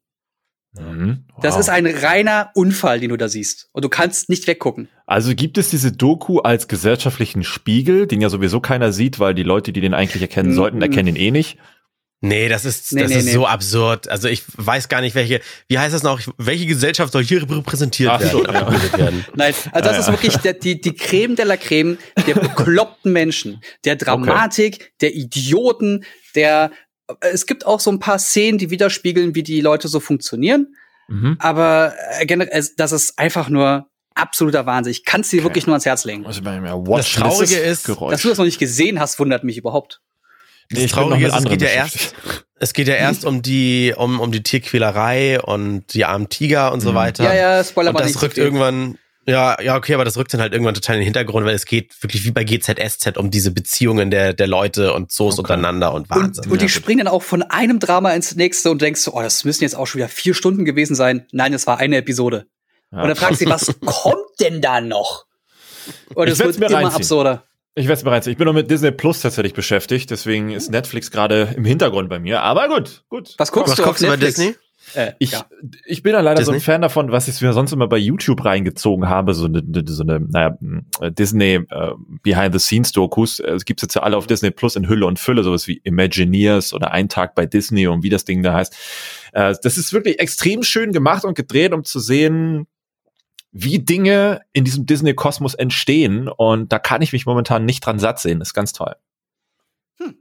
[0.74, 1.26] Mhm.
[1.34, 1.42] Wow.
[1.42, 3.70] Das ist ein reiner Unfall, den du da siehst.
[3.72, 4.88] Und du kannst nicht weggucken.
[5.08, 9.44] Also gibt es diese Doku als gesellschaftlichen Spiegel, den ja sowieso keiner sieht, weil die
[9.44, 10.84] Leute, die den eigentlich erkennen sollten, mhm.
[10.84, 11.58] erkennen ihn eh nicht.
[12.22, 13.32] Nee, das ist, nee, das nee, ist nee.
[13.32, 14.10] so absurd.
[14.10, 18.12] Also ich weiß gar nicht, welche, wie heißt das noch, welche Gesellschaft soll hier repräsentiert
[18.12, 18.44] Ach, werden?
[18.46, 18.98] Ja.
[18.98, 19.26] werden?
[19.36, 23.14] Nein, also das ja, ist wirklich der, die, die Creme de la Creme der bekloppten
[23.14, 24.92] Menschen, der Dramatik, okay.
[25.00, 26.04] der Idioten,
[26.36, 26.72] der,
[27.22, 30.76] es gibt auch so ein paar Szenen, die widerspiegeln, wie die Leute so funktionieren.
[31.08, 31.38] Mhm.
[31.40, 34.92] Aber äh, generell, das ist einfach nur absoluter Wahnsinn.
[34.92, 35.46] Ich kann es dir okay.
[35.46, 36.26] wirklich nur ans Herz legen.
[36.26, 40.02] Also, das Traurige ist, dass du das noch nicht gesehen hast, wundert mich überhaupt.
[40.72, 42.16] Nee, das Traurige ist, es geht ja erst,
[42.60, 46.82] es geht ja erst um die, um, um die Tierquälerei und die armen Tiger und
[46.82, 46.96] so mhm.
[46.96, 47.24] weiter.
[47.24, 50.42] Ja, ja, Spoiler Und das rückt so irgendwann, ja, ja, okay, aber das rückt dann
[50.42, 53.52] halt irgendwann total in den Hintergrund, weil es geht wirklich wie bei GZSZ um diese
[53.52, 55.42] Beziehungen der, der Leute und Zoos okay.
[55.42, 56.46] untereinander und Wahnsinn.
[56.46, 56.70] Und, und die ja.
[56.70, 59.86] springen dann auch von einem Drama ins nächste und denkst, oh, das müssen jetzt auch
[59.86, 61.28] schon wieder vier Stunden gewesen sein.
[61.32, 62.48] Nein, es war eine Episode.
[62.92, 63.02] Ja.
[63.02, 65.26] Und dann fragst du dich, was kommt denn da noch?
[66.16, 66.96] Und es wird immer reinziehen.
[66.96, 67.44] absurder.
[67.80, 71.54] Ich weiß bereits, ich bin noch mit Disney Plus tatsächlich beschäftigt, deswegen ist Netflix gerade
[71.56, 72.42] im Hintergrund bei mir.
[72.42, 73.36] Aber gut, gut.
[73.38, 74.38] Was guckst was du guckst auf Netflix?
[74.38, 74.56] bei Disney?
[74.96, 75.46] Äh, ich, ja.
[75.86, 76.56] ich bin ja leider Disney?
[76.56, 79.64] so ein Fan davon, was ich mir sonst immer bei YouTube reingezogen habe, so eine,
[79.88, 80.58] so eine naja,
[81.00, 83.40] äh, Disney uh, Behind-the-Scenes-Dokus.
[83.40, 86.74] Es gibt jetzt ja alle auf Disney Plus in Hülle und Fülle, sowas wie Imagineers
[86.74, 88.76] oder Ein Tag bei Disney und wie das Ding da heißt.
[89.34, 92.68] Uh, das ist wirklich extrem schön gemacht und gedreht, um zu sehen,
[93.52, 96.28] wie Dinge in diesem Disney-Kosmos entstehen.
[96.28, 98.42] Und da kann ich mich momentan nicht dran satt sehen.
[98.42, 98.96] Ist ganz toll.
[99.98, 100.16] Hm.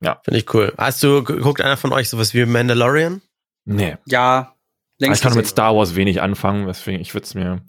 [0.00, 0.20] Ja.
[0.24, 0.72] Finde ich cool.
[0.78, 3.22] Hast du, guckt einer von euch sowas wie Mandalorian?
[3.64, 3.96] Nee.
[4.06, 4.54] Ja.
[4.98, 7.62] Ich kann mit Star Wars wenig anfangen, deswegen ich würde es mir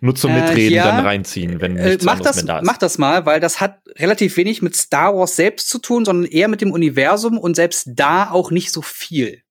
[0.00, 2.66] nur zum Mitreden äh, ja, dann reinziehen, wenn äh, nichts mach das, mehr da ist.
[2.66, 6.30] Mach das mal, weil das hat relativ wenig mit Star Wars selbst zu tun, sondern
[6.30, 9.42] eher mit dem Universum und selbst da auch nicht so viel.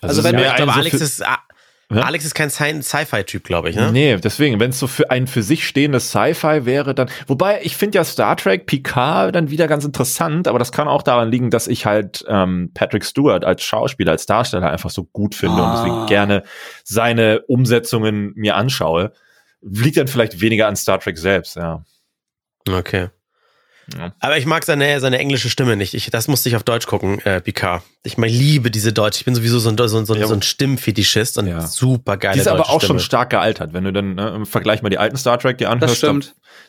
[0.00, 1.22] Also, also wenn du, ich glaube, Alex ist
[1.90, 2.02] ja?
[2.02, 3.92] Alex ist kein Sci-Fi-Typ, glaube ich, ne?
[3.92, 7.08] Nee, deswegen, wenn es so für ein für sich stehendes Sci-Fi wäre, dann.
[7.26, 11.02] Wobei, ich finde ja Star Trek Picard dann wieder ganz interessant, aber das kann auch
[11.02, 15.34] daran liegen, dass ich halt ähm, Patrick Stewart als Schauspieler, als Darsteller einfach so gut
[15.34, 15.66] finde ah.
[15.66, 16.06] und deswegen ah.
[16.06, 16.42] gerne
[16.84, 19.12] seine Umsetzungen mir anschaue.
[19.60, 21.84] Liegt dann vielleicht weniger an Star Trek selbst, ja.
[22.68, 23.08] Okay.
[23.96, 24.14] Ja.
[24.20, 25.94] Aber ich mag seine, seine englische Stimme nicht.
[25.94, 27.82] Ich, das musste ich auf Deutsch gucken, äh, Picard.
[28.02, 29.18] Ich mein, liebe diese Deutsch.
[29.18, 30.26] Ich bin sowieso so ein, so, so, ja.
[30.26, 31.60] so ein Stimmfetischist und ja.
[31.66, 32.34] super geil.
[32.34, 32.98] Die ist aber auch Stimme.
[32.98, 33.72] schon stark gealtert.
[33.72, 36.18] Wenn du dann ne, im Vergleich mal die alten Star Trek dir anhörst, da,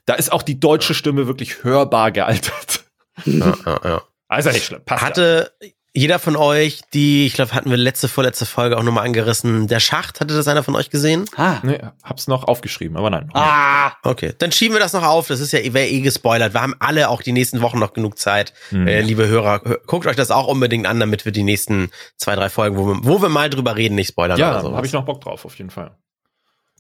[0.06, 2.84] da ist auch die deutsche Stimme wirklich hörbar gealtert.
[3.25, 4.01] Ja, ja, ja.
[4.28, 4.82] Also nicht schlimm.
[4.84, 5.54] Passt Hatte,
[5.95, 9.67] jeder von euch, die, ich glaube, hatten wir letzte, vorletzte Folge auch nochmal angerissen.
[9.67, 11.23] Der Schacht, hatte das einer von euch gesehen?
[11.38, 11.60] Ah.
[11.63, 13.29] Nee, hab's noch aufgeschrieben, aber nein.
[13.34, 13.93] Ah.
[14.03, 15.27] Okay, dann schieben wir das noch auf.
[15.27, 16.53] Das ist ja wäre eh gespoilert.
[16.53, 18.53] Wir haben alle auch die nächsten Wochen noch genug Zeit.
[18.71, 18.88] Mhm.
[18.88, 22.49] Äh, liebe Hörer, guckt euch das auch unbedingt an, damit wir die nächsten zwei, drei
[22.49, 24.38] Folgen, wo wir, wo wir mal drüber reden, nicht spoilern.
[24.38, 25.91] Ja, da habe ich noch Bock drauf, auf jeden Fall.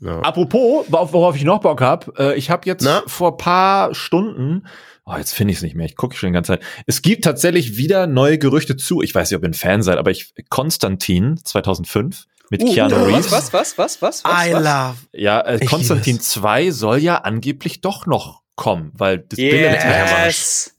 [0.01, 0.19] Ja.
[0.19, 3.01] Apropos, worauf ich noch Bock habe, äh, ich habe jetzt Na?
[3.07, 4.67] vor paar Stunden
[5.05, 5.85] Oh, jetzt finde ich es nicht mehr.
[5.85, 6.63] Ich gucke schon die ganze Zeit.
[6.87, 9.01] Es gibt tatsächlich wieder neue Gerüchte zu.
[9.01, 12.95] Ich weiß nicht, ob ihr ein Fan seid, aber ich Konstantin 2005 mit uh, Keanu
[12.95, 13.31] Reeves.
[13.31, 14.47] Was, was, was, was, was?
[14.47, 14.63] I was?
[14.63, 14.95] love.
[15.13, 19.51] Ja, äh, Konstantin 2 soll ja angeblich doch noch kommen, weil das yes.
[19.51, 20.74] Bill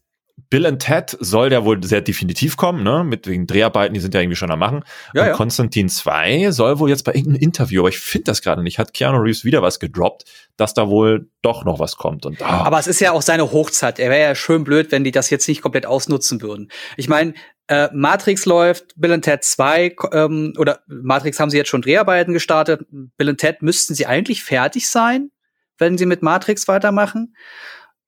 [0.49, 3.05] Bill and Ted soll ja wohl sehr definitiv kommen, ne?
[3.05, 4.85] Mit wegen Dreharbeiten, die sind ja irgendwie schon am machen.
[5.15, 5.35] Ja, und ja.
[5.35, 8.95] Konstantin 2 soll wohl jetzt bei irgendeinem Interview, aber ich finde das gerade nicht, hat
[8.95, 10.25] Keanu Reeves wieder was gedroppt,
[10.57, 12.27] dass da wohl doch noch was kommt.
[12.27, 12.65] Und, ah.
[12.65, 13.99] Aber es ist ja auch seine Hochzeit.
[13.99, 16.71] Er wäre ja schön blöd, wenn die das jetzt nicht komplett ausnutzen würden.
[16.97, 17.35] Ich meine,
[17.69, 22.33] äh, Matrix läuft, Bill and Ted 2, ähm, oder Matrix haben sie jetzt schon Dreharbeiten
[22.33, 22.87] gestartet.
[22.91, 25.31] Bill and Ted müssten sie eigentlich fertig sein,
[25.79, 27.35] wenn sie mit Matrix weitermachen.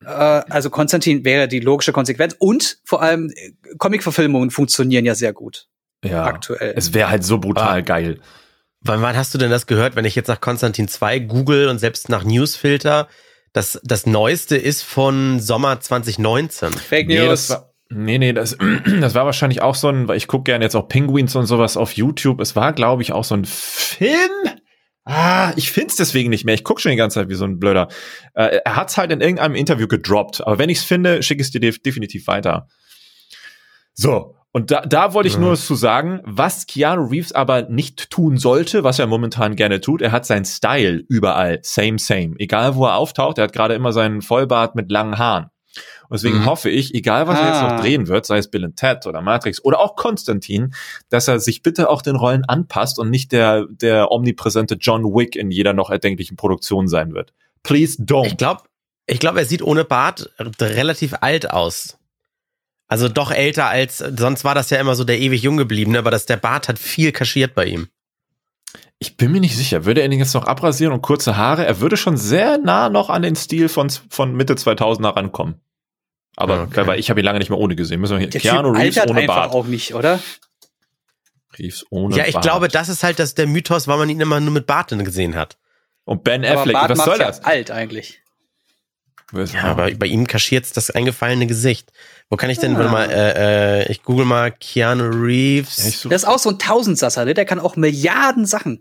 [0.04, 2.37] Äh, also Konstantin wäre die logische Konsequenz.
[2.38, 5.68] Und vor allem äh, Comic-Verfilmungen funktionieren ja sehr gut.
[6.04, 6.24] Ja.
[6.24, 6.74] Aktuell.
[6.76, 7.80] Es wäre halt so brutal ah.
[7.80, 8.20] geil.
[8.80, 11.78] Wann, wann hast du denn das gehört, wenn ich jetzt nach Konstantin 2 google und
[11.78, 13.08] selbst nach Newsfilter?
[13.52, 16.72] Das, das Neueste ist von Sommer 2019.
[16.72, 17.18] Fake News.
[17.18, 18.56] Nee, das war, nee, nee, das,
[19.00, 21.76] das war wahrscheinlich auch so ein, weil ich gucke gerne jetzt auch Penguins und sowas
[21.76, 22.40] auf YouTube.
[22.40, 24.30] Es war, glaube ich, auch so ein Film
[25.11, 26.55] Ah, ich find's deswegen nicht mehr.
[26.55, 27.88] Ich guck schon die ganze Zeit wie so ein Blöder.
[28.35, 30.47] Äh, er hat's halt in irgendeinem Interview gedroppt.
[30.47, 32.68] Aber wenn ich's finde, schicke ich es dir definitiv weiter.
[33.94, 34.35] So.
[34.53, 35.40] Und da, da wollte ich ja.
[35.40, 40.03] nur zu sagen, was Keanu Reeves aber nicht tun sollte, was er momentan gerne tut,
[40.03, 42.35] er hat seinen Style überall, same, same.
[42.38, 45.47] Egal wo er auftaucht, er hat gerade immer seinen Vollbart mit langen Haaren.
[46.09, 46.47] Und deswegen mhm.
[46.47, 47.40] hoffe ich, egal was ah.
[47.40, 47.81] er jetzt noch ah.
[47.81, 50.75] drehen wird, sei es Bill and Ted oder Matrix oder auch Konstantin,
[51.11, 55.37] dass er sich bitte auch den Rollen anpasst und nicht der, der omnipräsente John Wick
[55.37, 57.33] in jeder noch erdenklichen Produktion sein wird.
[57.62, 58.27] Please don't.
[58.27, 58.62] Ich glaube,
[59.07, 61.99] ich glaube, er sieht ohne Bart relativ alt aus.
[62.88, 66.11] Also doch älter als, sonst war das ja immer so der ewig jung gebliebene, aber
[66.11, 67.88] das, der Bart hat viel kaschiert bei ihm.
[68.99, 69.85] Ich bin mir nicht sicher.
[69.85, 71.64] Würde er ihn jetzt noch abrasieren und kurze Haare?
[71.64, 75.61] Er würde schon sehr nah noch an den Stil von, von Mitte 2000er rankommen.
[76.40, 76.87] Aber okay.
[76.87, 78.01] weil ich habe ihn lange nicht mehr ohne gesehen.
[78.01, 79.53] Müssen wir hier, Der Keanu typ Reeves ohne Bart.
[79.53, 80.20] auch nicht, oder?
[81.59, 82.44] Reeves ohne Ja, ich Bart.
[82.44, 85.35] glaube, das ist halt das, der Mythos, weil man ihn immer nur mit Bart gesehen
[85.35, 85.59] hat.
[86.05, 87.42] Und Ben Affleck, was soll das?
[87.44, 88.22] alt eigentlich.
[89.33, 91.92] Ja, aber bei ihm kaschiert das eingefallene Gesicht.
[92.31, 96.05] Wo kann ich denn, warte mal, äh, äh, ich google mal Keanu Reeves.
[96.05, 97.35] Ja, das ist auch so ein Tausendsasser, ne?
[97.35, 98.81] Der kann auch Milliarden Sachen.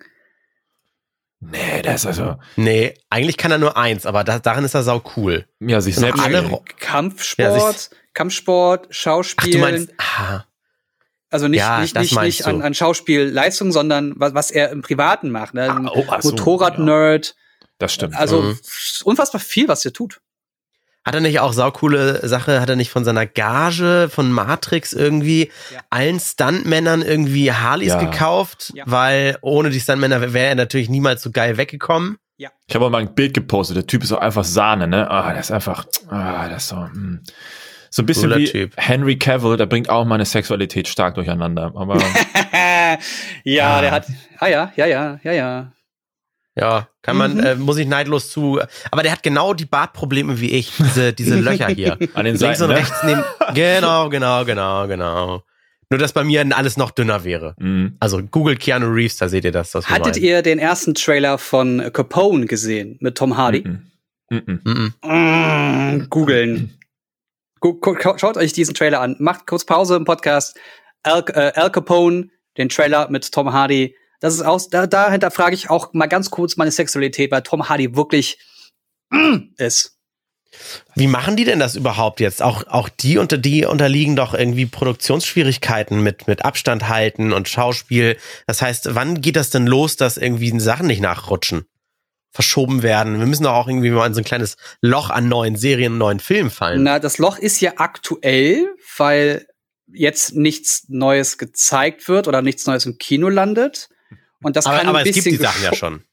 [1.39, 2.37] Nee, das ist also.
[2.55, 5.45] Nee, eigentlich kann er nur eins, aber da, darin ist er sau cool.
[5.59, 6.21] Ja, sich selbst.
[6.21, 9.49] Alle Kampfsport, ja, Kampfsport, Schauspiel.
[9.49, 10.43] Ach, du meinst, ah.
[11.29, 15.29] Also nicht, ja, nicht, nicht, nicht an, an Schauspielleistung, sondern was, was er im Privaten
[15.29, 15.53] macht.
[15.53, 15.69] Ne?
[15.69, 17.27] Ah, oh, so, Motorrad-Nerd.
[17.27, 17.67] Ja.
[17.79, 18.15] Das stimmt.
[18.15, 18.59] Also mhm.
[19.03, 20.21] unfassbar viel, was er tut.
[21.07, 25.49] Hat er nicht auch saukoole Sache, hat er nicht von seiner Gage von Matrix irgendwie
[25.73, 25.79] ja.
[25.89, 28.03] allen Stuntmännern irgendwie Harleys ja.
[28.03, 28.83] gekauft, ja.
[28.87, 32.17] weil ohne die Stuntmänner wäre er natürlich niemals so geil weggekommen.
[32.35, 32.49] Ja.
[32.67, 35.09] Ich habe mal ein Bild gepostet, der Typ ist auch einfach Sahne, ne?
[35.09, 36.91] Ah, der ist einfach, ah, das ist so, mh.
[36.91, 37.21] Hm.
[37.89, 38.73] So ein bisschen Cooler wie typ.
[38.75, 41.71] Henry Cavill, der bringt auch meine Sexualität stark durcheinander.
[41.73, 41.97] Aber
[43.45, 43.81] ja, ah.
[43.81, 44.07] der hat,
[44.39, 45.71] ah ja, ja, ja, ja, ja.
[46.59, 47.43] Ja, kann man, mhm.
[47.43, 48.59] äh, muss ich neidlos zu.
[48.91, 51.97] Aber der hat genau die Bartprobleme wie ich, diese, diese Löcher hier.
[52.15, 52.75] An den Seiten, Links und ne?
[52.77, 53.23] rechts neben.
[53.53, 55.43] Genau, genau, genau, genau.
[55.89, 57.55] Nur, dass bei mir alles noch dünner wäre.
[57.59, 57.95] Mhm.
[57.99, 59.71] Also Google Keanu Reeves, da seht ihr das.
[59.71, 63.63] das Hattet ihr den ersten Trailer von Capone gesehen mit Tom Hardy?
[64.29, 64.61] Mhm.
[64.63, 64.93] Mhm.
[65.05, 66.77] Mm, googeln.
[68.17, 69.15] Schaut euch diesen Trailer an.
[69.19, 70.57] Macht kurz Pause im Podcast.
[71.03, 75.55] Al, äh, Al Capone, den Trailer mit Tom Hardy das ist aus, da, da hinterfrage
[75.55, 78.39] ich auch mal ganz kurz meine Sexualität, weil Tom Hardy wirklich
[79.09, 79.97] mm, ist.
[80.95, 82.41] Wie machen die denn das überhaupt jetzt?
[82.41, 88.17] Auch, auch die unter die unterliegen doch irgendwie Produktionsschwierigkeiten mit, mit Abstand halten und Schauspiel.
[88.47, 91.65] Das heißt, wann geht das denn los, dass irgendwie Sachen nicht nachrutschen?
[92.31, 93.19] Verschoben werden.
[93.19, 96.19] Wir müssen doch auch irgendwie mal in so ein kleines Loch an neuen Serien, neuen
[96.19, 96.83] Filmen fallen.
[96.83, 99.47] Na, das Loch ist ja aktuell, weil
[99.91, 103.89] jetzt nichts Neues gezeigt wird oder nichts Neues im Kino landet.
[104.43, 106.03] Und das aber, kann aber ein bisschen es gibt die Sachen ja schon.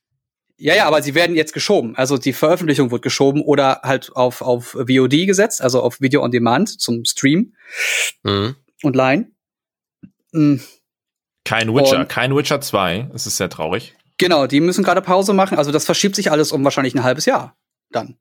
[0.57, 1.97] Ja, ja, aber sie werden jetzt geschoben.
[1.97, 6.31] Also die Veröffentlichung wird geschoben oder halt auf, auf VOD gesetzt, also auf Video on
[6.31, 7.55] Demand zum Stream
[8.23, 8.55] mhm.
[8.83, 9.33] und Line.
[10.33, 10.61] Mhm.
[11.45, 13.11] Kein Witcher, und, kein Witcher 2.
[13.15, 13.95] Es ist sehr traurig.
[14.17, 15.59] Genau, die müssen gerade Pause machen.
[15.59, 17.57] Also das verschiebt sich alles um wahrscheinlich ein halbes Jahr
[17.91, 18.17] dann.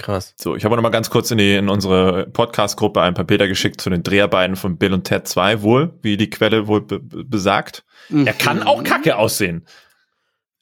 [0.00, 0.34] Krass.
[0.40, 3.48] So, ich habe noch mal ganz kurz in, die, in unsere Podcast-Gruppe ein paar Bilder
[3.48, 7.84] geschickt zu den Dreharbeiten von Bill und Ted 2 wohl, wie die Quelle wohl besagt.
[8.08, 8.26] Mhm.
[8.26, 9.66] Er kann auch kacke aussehen.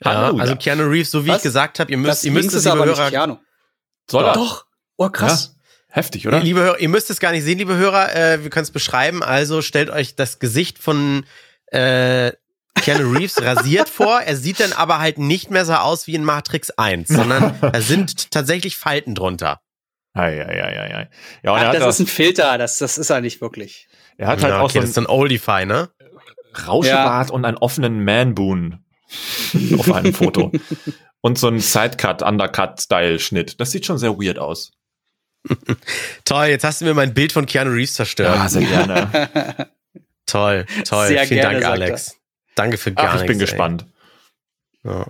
[0.04, 1.38] Ja, also Keanu Reeves, so wie Was?
[1.38, 3.10] ich gesagt habe, ihr müsst, das ihr müsst es, liebe Hörer.
[3.10, 3.36] Keanu.
[4.10, 4.32] Soll er?
[4.32, 4.66] Doch.
[4.96, 5.54] Oh, krass.
[5.54, 5.58] Ja.
[5.90, 6.40] Heftig, oder?
[6.40, 8.14] Liebe Hörer, ihr müsst es gar nicht sehen, liebe Hörer.
[8.14, 9.22] Äh, wir können es beschreiben.
[9.22, 11.24] Also stellt euch das Gesicht von
[11.66, 12.32] äh,
[12.80, 14.20] Keanu Reeves rasiert vor.
[14.20, 17.80] Er sieht dann aber halt nicht mehr so aus wie in Matrix 1, sondern da
[17.80, 19.60] sind tatsächlich Falten drunter.
[20.14, 21.10] Ei, ei, ei, ei.
[21.42, 23.88] Ja, Ach, das ist ein Filter, das, das ist er nicht wirklich.
[24.16, 25.90] Er hat halt ja, auch so ein, das ist ein Oldify, ne?
[26.66, 27.34] Rauschebart ja.
[27.34, 28.84] und einen offenen Man-Boon
[29.78, 30.50] auf einem Foto.
[31.20, 33.60] und so ein Sidecut, Undercut-Style-Schnitt.
[33.60, 34.72] Das sieht schon sehr weird aus.
[36.24, 38.34] toll, jetzt hast du mir mein Bild von Keanu Reeves zerstört.
[38.34, 39.70] Ja, sehr gerne.
[40.26, 41.06] toll, toll.
[41.06, 42.17] Sehr Vielen gerne, Dank, Alex.
[42.58, 43.86] Danke für gar Ach, ich nichts, bin gespannt.
[44.84, 45.06] Ja.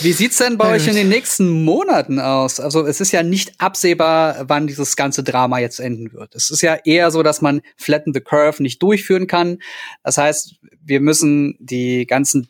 [0.00, 2.60] Wie sieht's denn bei euch in den nächsten Monaten aus?
[2.60, 6.34] Also es ist ja nicht absehbar, wann dieses ganze Drama jetzt enden wird.
[6.34, 9.58] Es ist ja eher so, dass man Flatten the Curve nicht durchführen kann.
[10.02, 12.48] Das heißt, wir müssen die ganzen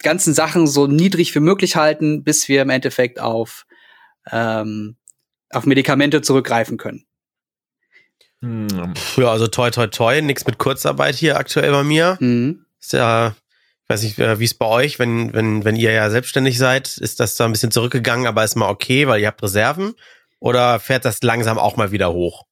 [0.00, 3.66] ganzen Sachen so niedrig wie möglich halten, bis wir im Endeffekt auf
[4.30, 4.96] ähm,
[5.50, 7.04] auf Medikamente zurückgreifen können.
[8.40, 8.68] Hm.
[9.16, 12.16] Ja, also toi toi toi, nichts mit Kurzarbeit hier aktuell bei mir.
[12.20, 12.64] Mhm.
[12.80, 13.34] Ist ja,
[13.84, 16.96] ich weiß nicht, äh, wie es bei euch, wenn, wenn, wenn ihr ja selbstständig seid,
[16.98, 19.94] ist das da ein bisschen zurückgegangen, aber ist mal okay, weil ihr habt Reserven?
[20.40, 22.44] Oder fährt das langsam auch mal wieder hoch?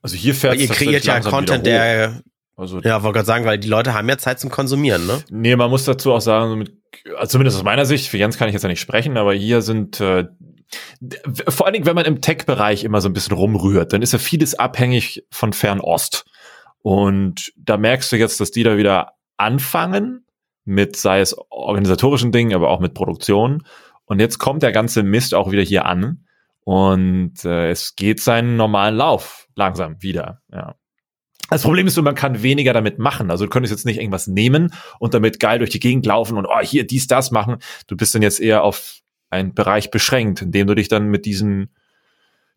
[0.00, 2.22] Also hier fährt es Ihr kreiert ja Content, der
[2.58, 5.22] also, ja, wollte gerade sagen, weil die Leute haben ja Zeit zum Konsumieren, ne?
[5.30, 6.72] Nee, man muss dazu auch sagen, mit,
[7.16, 9.60] also zumindest aus meiner Sicht, für Jens kann ich jetzt ja nicht sprechen, aber hier
[9.60, 10.24] sind äh,
[11.48, 14.18] vor allen Dingen, wenn man im Tech-Bereich immer so ein bisschen rumrührt, dann ist ja
[14.18, 16.24] vieles abhängig von Fernost.
[16.86, 20.24] Und da merkst du jetzt, dass die da wieder anfangen
[20.64, 23.66] mit, sei es organisatorischen Dingen, aber auch mit Produktion.
[24.04, 26.26] Und jetzt kommt der ganze Mist auch wieder hier an.
[26.60, 30.42] Und äh, es geht seinen normalen Lauf langsam wieder.
[30.52, 30.76] Ja.
[31.50, 33.32] Das Problem ist man kann weniger damit machen.
[33.32, 36.46] Also du könntest jetzt nicht irgendwas nehmen und damit geil durch die Gegend laufen und
[36.46, 37.56] oh, hier dies, das machen.
[37.88, 41.26] Du bist dann jetzt eher auf einen Bereich beschränkt, in dem du dich dann mit
[41.26, 41.74] diesen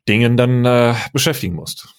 [0.07, 1.95] Dingen dann äh, beschäftigen musst.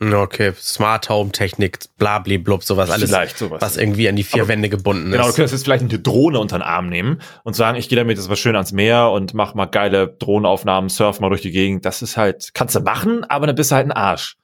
[0.00, 3.62] Okay, Smart Home Technik, blablablub, sowas alles, sowas.
[3.62, 5.18] was irgendwie an die vier Aber Wände gebunden genau, ist.
[5.18, 7.96] Genau, du könntest jetzt vielleicht eine Drohne unter den Arm nehmen und sagen, ich gehe
[7.96, 11.52] damit jetzt was schön ans Meer und mach mal geile Drohnenaufnahmen, surf mal durch die
[11.52, 11.84] Gegend.
[11.84, 14.36] Das ist halt, kannst du machen, aber dann bist du halt ein Arsch.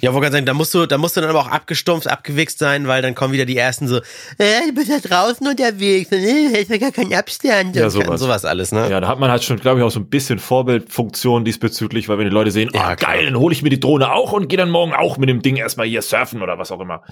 [0.00, 2.58] Ja, wollte gerade sagen, da musst du, da musst du dann aber auch abgestumpft, abgewichst
[2.58, 3.98] sein, weil dann kommen wieder die ersten so,
[4.38, 7.76] äh, du bist ja draußen unterwegs, äh, ist ja gar kein Abstand.
[7.76, 8.20] Ja, sowas.
[8.20, 8.90] sowas alles, ne?
[8.90, 12.18] Ja, da hat man halt schon, glaube ich, auch so ein bisschen Vorbildfunktion diesbezüglich, weil
[12.18, 14.48] wenn die Leute sehen, ja, oh, geil, dann hole ich mir die Drohne auch und
[14.48, 17.02] gehe dann morgen auch mit dem Ding erstmal hier surfen oder was auch immer.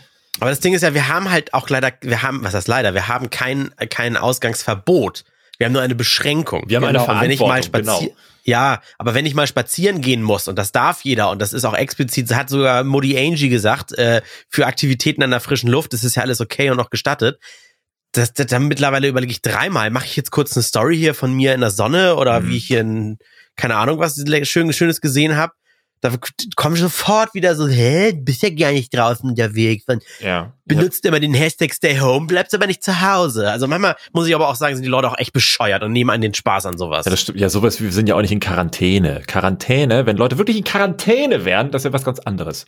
[0.40, 2.94] Aber das Ding ist ja, wir haben halt auch leider, wir haben, was heißt leider,
[2.94, 5.24] wir haben kein, kein Ausgangsverbot.
[5.58, 6.64] Wir haben nur eine Beschränkung.
[6.68, 7.00] Wir haben genau.
[7.00, 8.16] eine Verantwortung, wenn ich mal spazier genau.
[8.42, 11.64] Ja, aber wenn ich mal spazieren gehen muss, und das darf jeder, und das ist
[11.64, 16.04] auch explizit, hat sogar Modi Angie gesagt, äh, für Aktivitäten an der frischen Luft, das
[16.04, 17.38] ist ja alles okay und auch gestattet.
[18.12, 21.34] Das, das, dann mittlerweile überlege ich dreimal, mache ich jetzt kurz eine Story hier von
[21.34, 22.48] mir in der Sonne oder mhm.
[22.48, 23.18] wie ich hier ein,
[23.56, 25.52] keine Ahnung, was schön, Schönes gesehen habe
[26.00, 26.12] da
[26.56, 29.84] kommen sofort wieder so, hä, bist ja gar nicht draußen unterwegs.
[29.86, 30.52] Man ja.
[30.64, 31.08] benutzt ja.
[31.08, 33.50] immer den Hashtag Stay Home, bleibst aber nicht zu Hause.
[33.50, 36.10] Also manchmal muss ich aber auch sagen, sind die Leute auch echt bescheuert und nehmen
[36.10, 37.04] einen den Spaß an sowas.
[37.04, 37.40] Ja, das stimmt.
[37.40, 39.22] Ja, sowas, wir sind ja auch nicht in Quarantäne.
[39.26, 42.66] Quarantäne, wenn Leute wirklich in Quarantäne wären, das wäre was ganz anderes.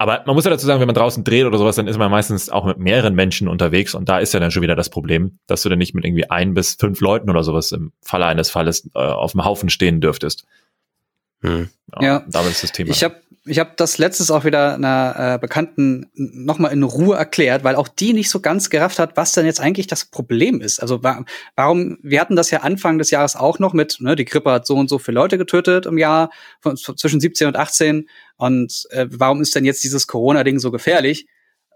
[0.00, 2.08] Aber man muss ja dazu sagen, wenn man draußen dreht oder sowas, dann ist man
[2.08, 5.40] meistens auch mit mehreren Menschen unterwegs und da ist ja dann schon wieder das Problem,
[5.48, 8.48] dass du dann nicht mit irgendwie ein bis fünf Leuten oder sowas im Falle eines
[8.48, 10.44] Falles äh, auf dem Haufen stehen dürftest.
[11.40, 11.68] Hm.
[11.94, 12.24] Ja, ja.
[12.28, 12.90] Damit ist das Thema.
[12.90, 13.16] Ich habe
[13.48, 17.88] ich hab das letztes auch wieder einer äh, Bekannten nochmal in Ruhe erklärt, weil auch
[17.88, 20.80] die nicht so ganz gerafft hat, was denn jetzt eigentlich das Problem ist.
[20.80, 21.24] Also wa
[21.56, 24.66] warum, wir hatten das ja Anfang des Jahres auch noch mit, ne, die Grippe hat
[24.66, 26.30] so und so viele Leute getötet im Jahr
[26.60, 31.26] von, zwischen 17 und 18 und äh, warum ist denn jetzt dieses Corona-Ding so gefährlich?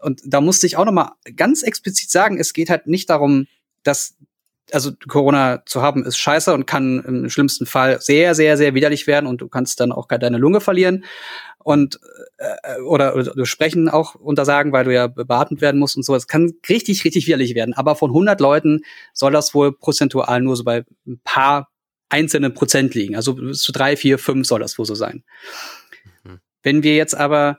[0.01, 3.47] Und da musste ich auch nochmal ganz explizit sagen, es geht halt nicht darum,
[3.83, 4.17] dass
[4.71, 9.07] also Corona zu haben ist scheiße und kann im schlimmsten Fall sehr, sehr, sehr widerlich
[9.07, 11.05] werden und du kannst dann auch deine Lunge verlieren
[11.59, 12.01] und
[12.39, 16.15] äh, oder, oder sprechen auch untersagen, weil du ja beatmet werden musst und so.
[16.15, 17.75] Es kann richtig, richtig widerlich werden.
[17.75, 18.83] Aber von 100 Leuten
[19.13, 21.71] soll das wohl prozentual nur so bei ein paar
[22.09, 23.17] einzelnen Prozent liegen.
[23.17, 25.25] Also bis zu drei, vier, fünf soll das wohl so sein.
[26.25, 26.41] Mhm.
[26.63, 27.59] Wenn wir jetzt aber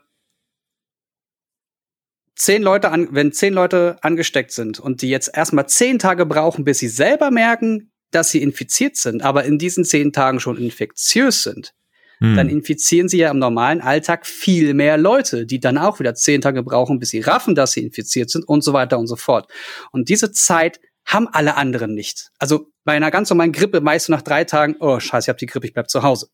[2.36, 6.64] zehn Leute an, wenn zehn Leute angesteckt sind und die jetzt erstmal zehn Tage brauchen,
[6.64, 11.42] bis sie selber merken, dass sie infiziert sind, aber in diesen zehn Tagen schon infektiös
[11.42, 11.74] sind,
[12.18, 12.36] hm.
[12.36, 16.40] dann infizieren sie ja im normalen Alltag viel mehr Leute, die dann auch wieder zehn
[16.40, 19.50] Tage brauchen, bis sie raffen, dass sie infiziert sind und so weiter und so fort.
[19.90, 22.30] Und diese Zeit haben alle anderen nicht.
[22.38, 25.38] Also bei einer ganz normalen Grippe meist du nach drei Tagen, oh scheiße, ich hab
[25.38, 26.28] die Grippe, ich bleib zu Hause.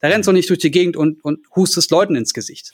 [0.00, 2.72] Da rennst du nicht durch die Gegend und, und hustest Leuten ins Gesicht.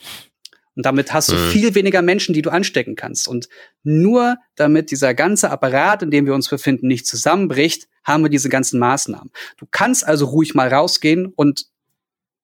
[0.74, 1.50] Und damit hast du mhm.
[1.50, 3.28] viel weniger Menschen, die du anstecken kannst.
[3.28, 3.48] Und
[3.82, 8.48] nur damit dieser ganze Apparat, in dem wir uns befinden, nicht zusammenbricht, haben wir diese
[8.48, 9.30] ganzen Maßnahmen.
[9.58, 11.66] Du kannst also ruhig mal rausgehen und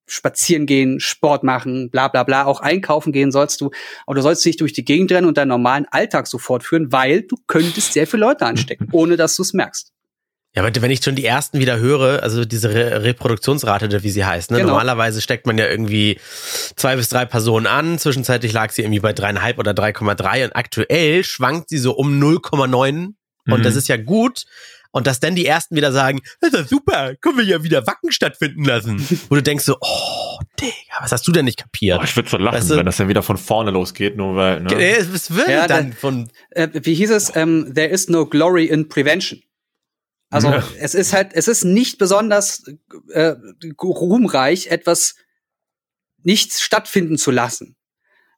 [0.07, 3.70] spazieren gehen, Sport machen, bla bla bla, auch einkaufen gehen sollst du,
[4.07, 7.22] aber du sollst nicht durch die Gegend rennen und deinen normalen Alltag so fortführen, weil
[7.22, 9.93] du könntest sehr viele Leute anstecken, ohne dass du es merkst.
[10.59, 14.25] Ja, aber wenn ich schon die ersten wieder höre, also diese Re Reproduktionsrate, wie sie
[14.25, 14.57] heißt, ne?
[14.57, 14.71] Genau.
[14.71, 16.19] normalerweise steckt man ja irgendwie
[16.75, 21.23] zwei bis drei Personen an, zwischenzeitlich lag sie irgendwie bei dreieinhalb oder 3,3 und aktuell
[21.23, 23.15] schwankt sie so um 0,9 mhm.
[23.47, 24.47] und das ist ja gut,
[24.91, 28.11] und dass dann die ersten wieder sagen, das ist super, können wir ja wieder Wacken
[28.11, 28.99] stattfinden lassen.
[29.29, 32.01] Wo du denkst so, oh, Digga, was hast du denn nicht kapiert?
[32.01, 32.77] Oh, ich würde so lachen, weißt du?
[32.79, 34.75] wenn das dann wieder von vorne losgeht, nur weil, ne?
[34.75, 36.31] Es wird ja, dann von.
[36.51, 37.37] Äh, wie hieß es?
[37.37, 39.41] Ähm, there is no glory in prevention.
[40.31, 40.62] Also ja.
[40.79, 42.64] es ist halt, es ist nicht besonders
[43.09, 43.35] äh,
[43.81, 45.16] ruhmreich, etwas
[46.22, 47.76] nicht stattfinden zu lassen.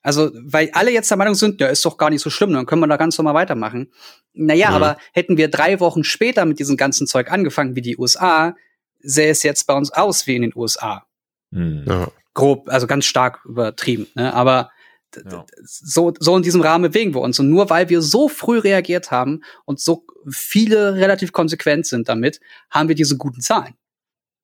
[0.03, 2.65] Also, weil alle jetzt der Meinung sind, ja, ist doch gar nicht so schlimm, dann
[2.65, 3.93] können wir da ganz normal weitermachen.
[4.33, 4.77] Naja, mhm.
[4.77, 8.55] aber hätten wir drei Wochen später mit diesem ganzen Zeug angefangen wie die USA,
[9.01, 11.07] sähe es jetzt bei uns aus wie in den USA.
[11.51, 12.07] Mhm.
[12.33, 14.07] Grob, also ganz stark übertrieben.
[14.15, 14.33] Ne?
[14.33, 14.71] Aber
[15.17, 15.45] ja.
[15.63, 17.39] so, so in diesem Rahmen bewegen wir uns.
[17.39, 22.41] Und nur weil wir so früh reagiert haben und so viele relativ konsequent sind damit,
[22.71, 23.75] haben wir diese guten Zahlen.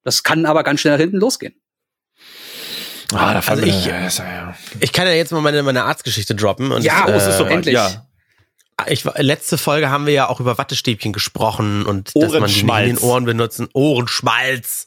[0.02, 1.54] Das kann aber ganz schnell hinten losgehen.
[3.12, 4.56] Ah, da also ich, ja, ja.
[4.80, 6.72] ich kann ja jetzt mal meine, meine Arztgeschichte droppen.
[6.72, 7.74] Und, ja, oh, es ist so äh, endlich.
[7.74, 8.06] Ja.
[8.88, 12.96] Ich, letzte Folge haben wir ja auch über Wattestäbchen gesprochen und dass man die in
[12.96, 14.86] den Ohren benutzen, Ohrenschmalz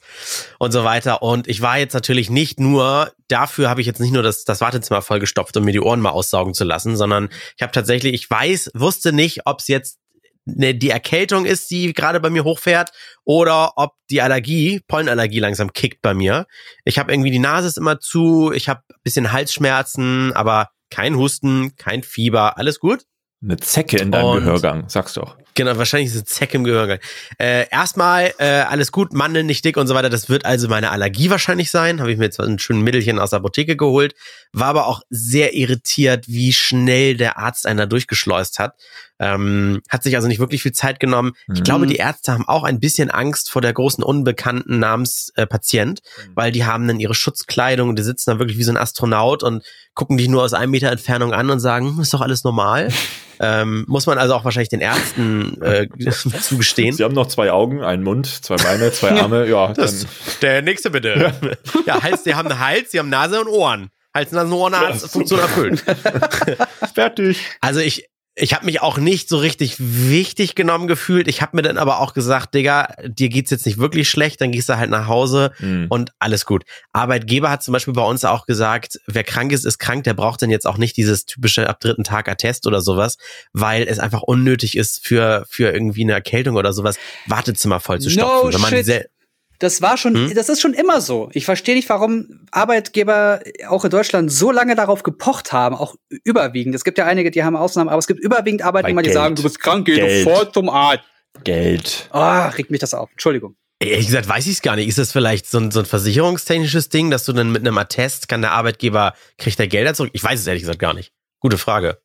[0.59, 1.23] und so weiter.
[1.23, 4.61] Und ich war jetzt natürlich nicht nur, dafür habe ich jetzt nicht nur das, das
[4.61, 8.29] Wartezimmer vollgestopft, um mir die Ohren mal aussaugen zu lassen, sondern ich habe tatsächlich, ich
[8.29, 9.97] weiß, wusste nicht, ob es jetzt
[10.45, 12.91] ne, die Erkältung ist, die gerade bei mir hochfährt,
[13.23, 16.45] oder ob die Allergie, Pollenallergie langsam kickt bei mir.
[16.85, 21.75] Ich habe irgendwie die Nase ist immer zu, ich habe bisschen Halsschmerzen, aber kein Husten,
[21.75, 23.05] kein Fieber, alles gut.
[23.41, 25.37] Eine Zecke in deinem und, Gehörgang, sag's doch.
[25.55, 26.99] Genau, wahrscheinlich ist eine Zecke im Gehörgang.
[27.37, 30.09] Äh, erstmal äh, alles gut, Mandeln nicht dick und so weiter.
[30.09, 31.99] Das wird also meine Allergie wahrscheinlich sein.
[31.99, 34.13] Habe ich mir jetzt ein schönes Mittelchen aus der Apotheke geholt.
[34.53, 38.75] War aber auch sehr irritiert, wie schnell der Arzt einer durchgeschleust hat.
[39.19, 41.33] Ähm, hat sich also nicht wirklich viel Zeit genommen.
[41.47, 41.55] Mhm.
[41.55, 45.45] Ich glaube, die Ärzte haben auch ein bisschen Angst vor der großen Unbekannten namens äh,
[45.45, 46.31] Patient, mhm.
[46.35, 49.43] weil die haben dann ihre Schutzkleidung und die sitzen da wirklich wie so ein Astronaut
[49.43, 49.63] und
[49.93, 52.89] gucken dich nur aus einem Meter Entfernung an und sagen, hm, ist doch alles normal.
[53.39, 55.87] ähm, muss man also auch wahrscheinlich den Ärzten äh,
[56.41, 56.95] zugestehen.
[56.95, 59.39] Sie haben noch zwei Augen, einen Mund, zwei Beine, zwei Arme.
[59.49, 60.05] Ja, das,
[60.41, 61.33] der nächste bitte.
[61.41, 61.51] Ja.
[61.85, 63.89] ja, Hals, sie haben einen Hals, sie haben Nase und Ohren.
[64.13, 65.83] Hals, Nase und Ohren, Funktion erfüllt.
[66.93, 67.39] Fertig.
[67.61, 68.05] Also ich,
[68.39, 71.27] ich habe mich auch nicht so richtig wichtig genommen gefühlt.
[71.27, 74.51] Ich habe mir dann aber auch gesagt, Digga, dir geht's jetzt nicht wirklich schlecht, dann
[74.51, 75.87] gehst du halt nach Hause mhm.
[75.89, 76.63] und alles gut.
[76.93, 80.41] Arbeitgeber hat zum Beispiel bei uns auch gesagt, wer krank ist, ist krank, der braucht
[80.41, 83.17] dann jetzt auch nicht dieses typische ab dritten Tag Attest oder sowas,
[83.53, 88.09] weil es einfach unnötig ist für, für irgendwie eine Erkältung oder sowas, Wartezimmer voll zu
[88.09, 88.51] stopfen.
[88.51, 89.09] No shit.
[89.59, 90.33] Das war schon, hm?
[90.35, 91.29] das ist schon immer so.
[91.33, 96.75] Ich verstehe nicht, warum Arbeitgeber auch in Deutschland so lange darauf gepocht haben, auch überwiegend.
[96.75, 99.43] Es gibt ja einige, die haben Ausnahmen, aber es gibt überwiegend Arbeitnehmer, die sagen, du
[99.43, 101.03] bist krank, geh sofort zum Arzt.
[101.43, 102.09] Geld.
[102.11, 103.11] Ah, oh, regt mich das auf.
[103.11, 103.55] Entschuldigung.
[103.81, 104.87] Ehrlich gesagt, weiß ich es gar nicht.
[104.87, 108.27] Ist das vielleicht so ein, so ein versicherungstechnisches Ding, dass du dann mit einem Attest
[108.27, 110.09] kann der Arbeitgeber, kriegt der Gelder zurück?
[110.13, 111.13] Ich weiß es ehrlich gesagt gar nicht.
[111.39, 111.99] Gute Frage.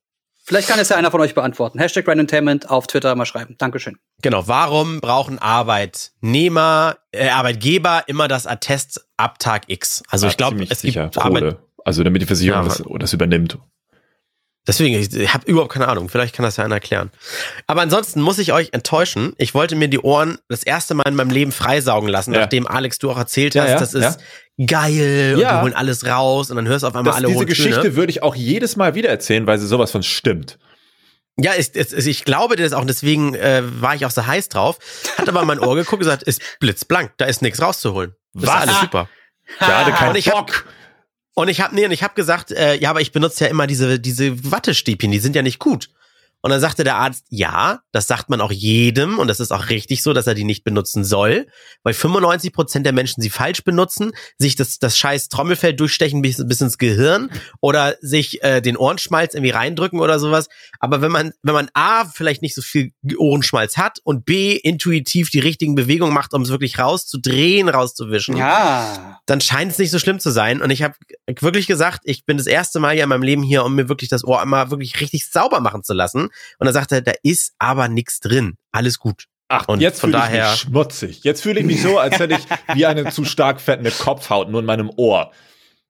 [0.47, 1.78] Vielleicht kann es ja einer von euch beantworten.
[1.78, 3.57] Hashtag Randomtainment auf Twitter mal schreiben.
[3.57, 3.97] Dankeschön.
[4.20, 4.47] Genau.
[4.47, 10.03] Warum brauchen Arbeitnehmer, äh, Arbeitgeber immer das Attest ab Tag X?
[10.11, 13.12] Also ja, ich glaube, es sicher, gibt Arbeit Also damit die Versicherung ja, das, das
[13.14, 13.59] übernimmt.
[14.66, 16.09] Deswegen, ich habe überhaupt keine Ahnung.
[16.09, 17.11] Vielleicht kann das ja einer erklären.
[17.66, 19.34] Aber ansonsten muss ich euch enttäuschen.
[19.36, 22.40] Ich wollte mir die Ohren das erste Mal in meinem Leben freisaugen lassen, ja.
[22.40, 24.20] nachdem Alex du auch erzählt hast, ja, ja, das ist
[24.59, 27.46] geil und wir holen alles raus und dann hörst du auf einmal das, alle Diese
[27.46, 27.96] Geschichte Töne.
[27.96, 30.59] würde ich auch jedes Mal wieder erzählen, weil sie sowas von stimmt.
[31.36, 34.78] Ja, ist, ist, ich glaube das auch, deswegen äh, war ich auch so heiß drauf.
[35.18, 38.14] Hat aber mein Ohr geguckt und gesagt, ist blitzblank, da ist nichts rauszuholen.
[38.34, 38.55] Das Was?
[38.55, 39.09] ist alles super.
[39.59, 40.64] Gerade kein Bock.
[41.34, 43.66] Und ich habe nee, und ich habe gesagt, äh, ja, aber ich benutze ja immer
[43.66, 45.90] diese diese Wattestäbchen, die sind ja nicht gut.
[46.45, 49.70] Und dann sagte der Arzt, ja, das sagt man auch jedem und das ist auch
[49.70, 51.47] richtig so, dass er die nicht benutzen soll,
[51.84, 56.47] weil 95 Prozent der Menschen sie falsch benutzen, sich das, das scheiß Trommelfell durchstechen bis,
[56.47, 57.30] bis ins Gehirn
[57.62, 60.51] oder sich äh, den Ohrenschmalz irgendwie reindrücken oder sowas.
[60.80, 65.30] Aber wenn man, wenn man A, vielleicht nicht so viel Ohrenschmalz hat und B, intuitiv
[65.30, 69.18] die richtigen Bewegungen macht, um es wirklich rauszudrehen, rauszuwischen, ja.
[69.24, 70.61] dann scheint es nicht so schlimm zu sein.
[70.61, 70.95] Und ich habe
[71.40, 74.11] wirklich gesagt, ich bin das erste Mal ja in meinem Leben hier, um mir wirklich
[74.11, 76.28] das Ohr einmal wirklich richtig sauber machen zu lassen.
[76.59, 78.57] Und er sagte, da ist aber nichts drin.
[78.72, 79.26] Alles gut.
[79.49, 81.24] Ach, und jetzt fühle ich mich schmutzig.
[81.24, 84.61] Jetzt fühle ich mich so, als hätte ich wie eine zu stark fettende Kopfhaut nur
[84.61, 85.32] in meinem Ohr.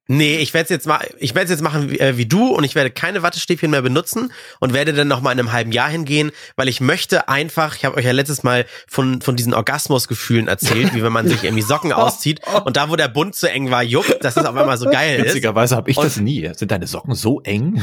[0.07, 2.75] Nee, ich werde jetzt mal, ich werde jetzt machen wie, äh, wie, du und ich
[2.75, 6.31] werde keine Wattestäbchen mehr benutzen und werde dann noch mal in einem halben Jahr hingehen,
[6.57, 10.95] weil ich möchte einfach, ich habe euch ja letztes Mal von von diesen Orgasmusgefühlen erzählt,
[10.95, 13.83] wie wenn man sich irgendwie Socken auszieht und da wo der Bund zu eng war,
[13.83, 15.29] juckt, dass es auf einmal so geil ist.
[15.29, 16.51] Witzigerweise habe ich und, das nie.
[16.55, 17.83] Sind deine Socken so eng?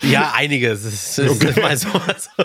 [0.00, 0.84] Ja, einiges.
[0.84, 1.50] Es ist, okay.
[1.50, 2.44] ist mal so, so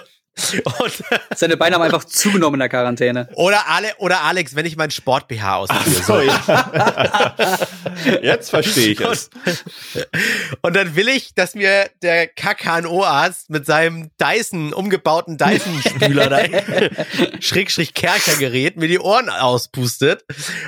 [0.63, 1.03] und
[1.35, 3.29] Seine Beine haben einfach zugenommen in der Quarantäne.
[3.33, 6.03] Oder, Ale, oder Alex, wenn ich meinen Sport-BH ausziehe.
[6.03, 7.57] So, ja.
[8.21, 9.29] Jetzt verstehe ich es.
[9.93, 10.07] Und,
[10.61, 16.39] und, dann will ich, dass mir der KKNO-Arzt mit seinem Dyson, umgebauten Dyson-Spüler da,
[17.39, 20.23] Schrägstrich Kerkergerät, mir die Ohren auspustet.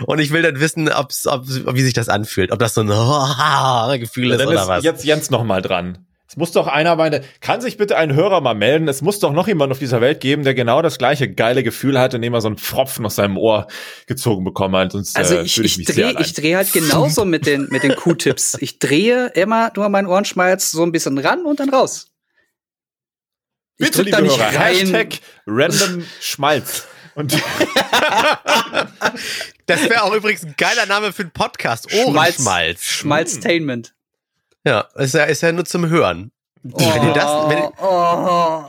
[0.05, 2.51] Und ich will dann wissen, ob's, ob, wie sich das anfühlt.
[2.51, 2.87] Ob das so ein
[3.99, 4.83] Gefühl ist oder ist was.
[4.83, 6.05] Jetzt Jens noch mal dran.
[6.29, 8.87] Es muss doch einer meine, kann sich bitte ein Hörer mal melden?
[8.87, 11.99] Es muss doch noch jemand auf dieser Welt geben, der genau das gleiche geile Gefühl
[11.99, 13.65] hatte, indem er so einen Pfropfen aus seinem Ohr
[14.05, 14.91] gezogen bekommen hat.
[14.91, 17.81] Sonst, also äh, ich, äh, ich, ich drehe ich dreh halt genauso mit den, mit
[17.81, 18.59] den Q-Tips.
[18.69, 22.11] Ich drehe immer nur meinen Ohrenschmalz so ein bisschen ran und dann raus.
[23.77, 24.75] Ich bitte, liebe Hörer, rein.
[24.75, 26.85] Hashtag random Schmalz.
[27.15, 27.33] Und
[29.65, 31.91] das wäre auch übrigens ein geiler Name für einen Podcast.
[31.91, 32.83] Ohrenschmalz.
[32.83, 33.95] Schmalztainment.
[34.69, 36.31] Ja, ist ja, ist ja nur zum Hören.
[36.63, 38.65] Oh, wenn ihr das, wenn, ihr, oh,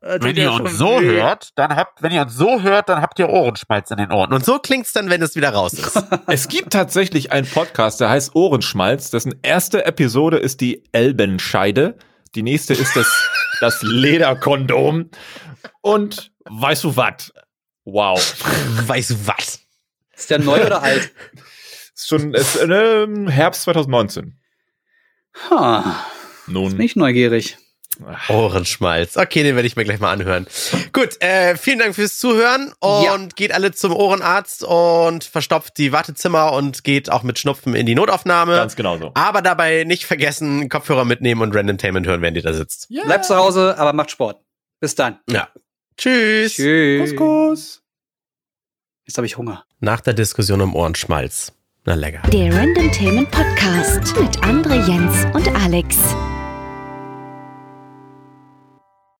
[0.00, 1.06] wenn ihr uns so weh.
[1.06, 4.32] hört, dann habt, wenn ihr uns so hört, dann habt ihr Ohrenschmalz in den Ohren.
[4.32, 6.00] Und so klingt's dann, wenn es wieder raus ist.
[6.28, 9.10] es gibt tatsächlich einen Podcast, der heißt Ohrenschmalz.
[9.10, 11.98] Dessen erste Episode ist die Elbenscheide.
[12.36, 13.08] Die nächste ist das,
[13.60, 15.10] das Lederkondom.
[15.80, 17.32] Und weißt du was?
[17.84, 18.20] Wow.
[18.86, 19.58] Weißt du was?
[20.14, 21.10] Ist der neu oder alt?
[21.96, 24.39] Ist schon ist, äh, Herbst 2019.
[25.50, 26.06] Ha.
[26.46, 26.64] Nun.
[26.64, 27.58] Jetzt bin ich neugierig.
[28.28, 29.16] Ohrenschmalz.
[29.16, 30.46] Okay, den werde ich mir gleich mal anhören.
[30.92, 33.18] Gut, äh, vielen Dank fürs Zuhören und ja.
[33.34, 37.94] geht alle zum Ohrenarzt und verstopft die Wartezimmer und geht auch mit Schnupfen in die
[37.94, 38.56] Notaufnahme.
[38.56, 39.12] Ganz genau so.
[39.14, 42.90] Aber dabei nicht vergessen, Kopfhörer mitnehmen und Random Tainment hören, während ihr da sitzt.
[42.90, 43.04] Yeah.
[43.04, 44.40] Bleibt zu Hause, aber macht Sport.
[44.80, 45.18] Bis dann.
[45.28, 45.48] Ja.
[45.96, 46.54] Tschüss.
[46.54, 47.10] Tschüss.
[47.10, 47.82] Kuss, kuss.
[49.06, 49.64] Jetzt habe ich Hunger.
[49.80, 51.52] Nach der Diskussion um Ohrenschmalz.
[51.86, 52.20] Na lecker.
[52.30, 55.96] Der Random Themen Podcast mit Andre Jens und Alex.